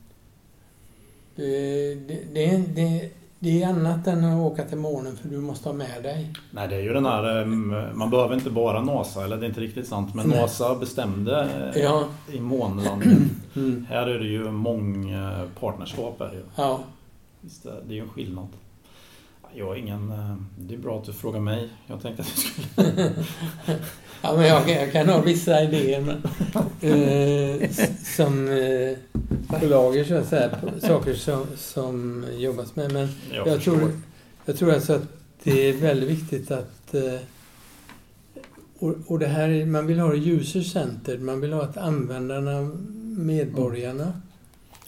[1.35, 1.95] Det,
[2.33, 3.09] det, det,
[3.43, 6.33] det, är annat än att åka till månen för du måste ha med dig.
[6.51, 7.47] Nej, det är ju den här, eh,
[7.93, 10.41] man behöver inte bara NASA, eller det är inte riktigt sant, men Nej.
[10.41, 13.29] NASA bestämde eh, Ja, i månlandningen.
[13.55, 16.21] mm, Här är det ju många partnerskap.
[16.21, 16.43] Är ju.
[16.55, 16.79] ja.
[17.41, 18.47] Visst, det det är ju en skillnad.
[19.53, 20.11] Jag har ingen...
[20.11, 21.69] eh, Det är bra att du frågar mig.
[21.87, 22.29] Jag tänkte att
[22.77, 23.11] jag skulle...
[24.21, 26.17] ja men jag, jag kan ha vissa idéer men,
[26.81, 27.69] eh,
[28.17, 28.97] som eh,
[29.59, 32.91] bolager så på saker som, som jobbas med.
[32.93, 33.91] Men Jag, Jag tror,
[34.45, 35.03] jag tror alltså att
[35.43, 36.93] det är väldigt viktigt att...
[36.93, 37.19] eh,
[38.79, 42.69] Och, och det här, är- man vill ha det user-centered, man vill ha att användarna,
[43.17, 44.13] medborgarna...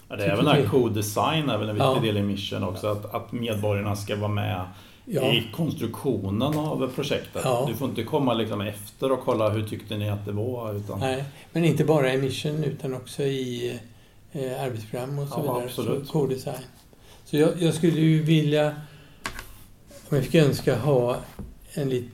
[0.08, 2.00] Ja, det är väl den här co-design är väl en viktig Ja.
[2.02, 2.86] del i mission också.
[2.88, 4.60] Att, att medborgarna ska vara med
[5.06, 7.42] Ja, i konstruktionen av projektet.
[7.44, 7.64] Ja.
[7.68, 10.74] Du får inte komma liksom efter och kolla hur tyckte ni att det var.
[10.74, 13.78] Utan, nej, men inte bara i mission utan också i
[14.32, 15.64] eh, arbetsprogram och så Ja, vidare.
[15.64, 16.06] absolut.
[16.06, 16.54] Så co-design.
[17.24, 18.74] Så jag, jag skulle ju vilja,
[20.08, 21.16] om jag fick önska, ha
[21.74, 22.08] en lite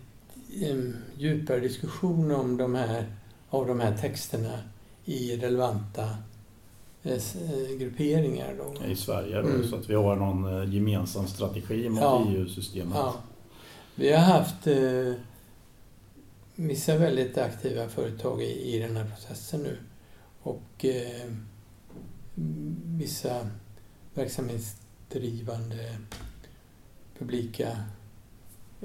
[0.62, 3.04] en djupare diskussion om de här,
[3.50, 4.58] av de här texterna
[5.04, 6.08] i relevanta
[7.78, 8.54] grupperingar.
[8.58, 8.84] Då.
[8.86, 9.68] I Sverige då, Mm.
[9.68, 12.26] så att vi har någon eh, gemensam strategi mot Ja.
[12.28, 12.94] EU-systemet.
[12.94, 13.14] Ja.
[13.94, 15.12] Vi har haft eh,
[16.54, 19.76] vissa väldigt aktiva företag i, i den här processen nu.
[20.42, 21.30] Och eh,
[22.84, 23.46] vissa
[24.14, 25.94] verksamhetsdrivande
[27.18, 27.68] publika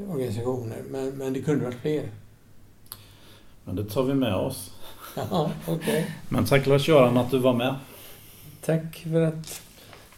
[0.10, 0.84] organisationer.
[0.90, 2.10] Men, men det kunde varit fler.
[3.64, 4.72] Men det tar vi med oss.
[5.16, 6.12] Ja, okej.
[6.30, 7.76] Men tack Lars-Göran att du var med.
[8.66, 9.62] Tack för att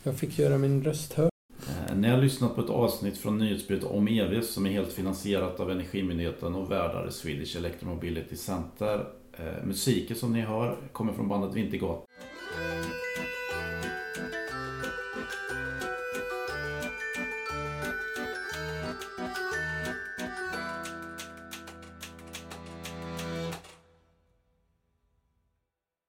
[0.04, 1.32] jag fick göra min röst hörd.
[1.68, 5.60] Eh, ni har lyssnat på ett avsnitt från nyhetsbrevet om EV som är helt finansierat
[5.60, 9.06] av Energimyndigheten och värdar Swedish Electromobility Center.
[9.38, 12.02] Eh, musiken som ni hör kommer från bandet Vintergatan.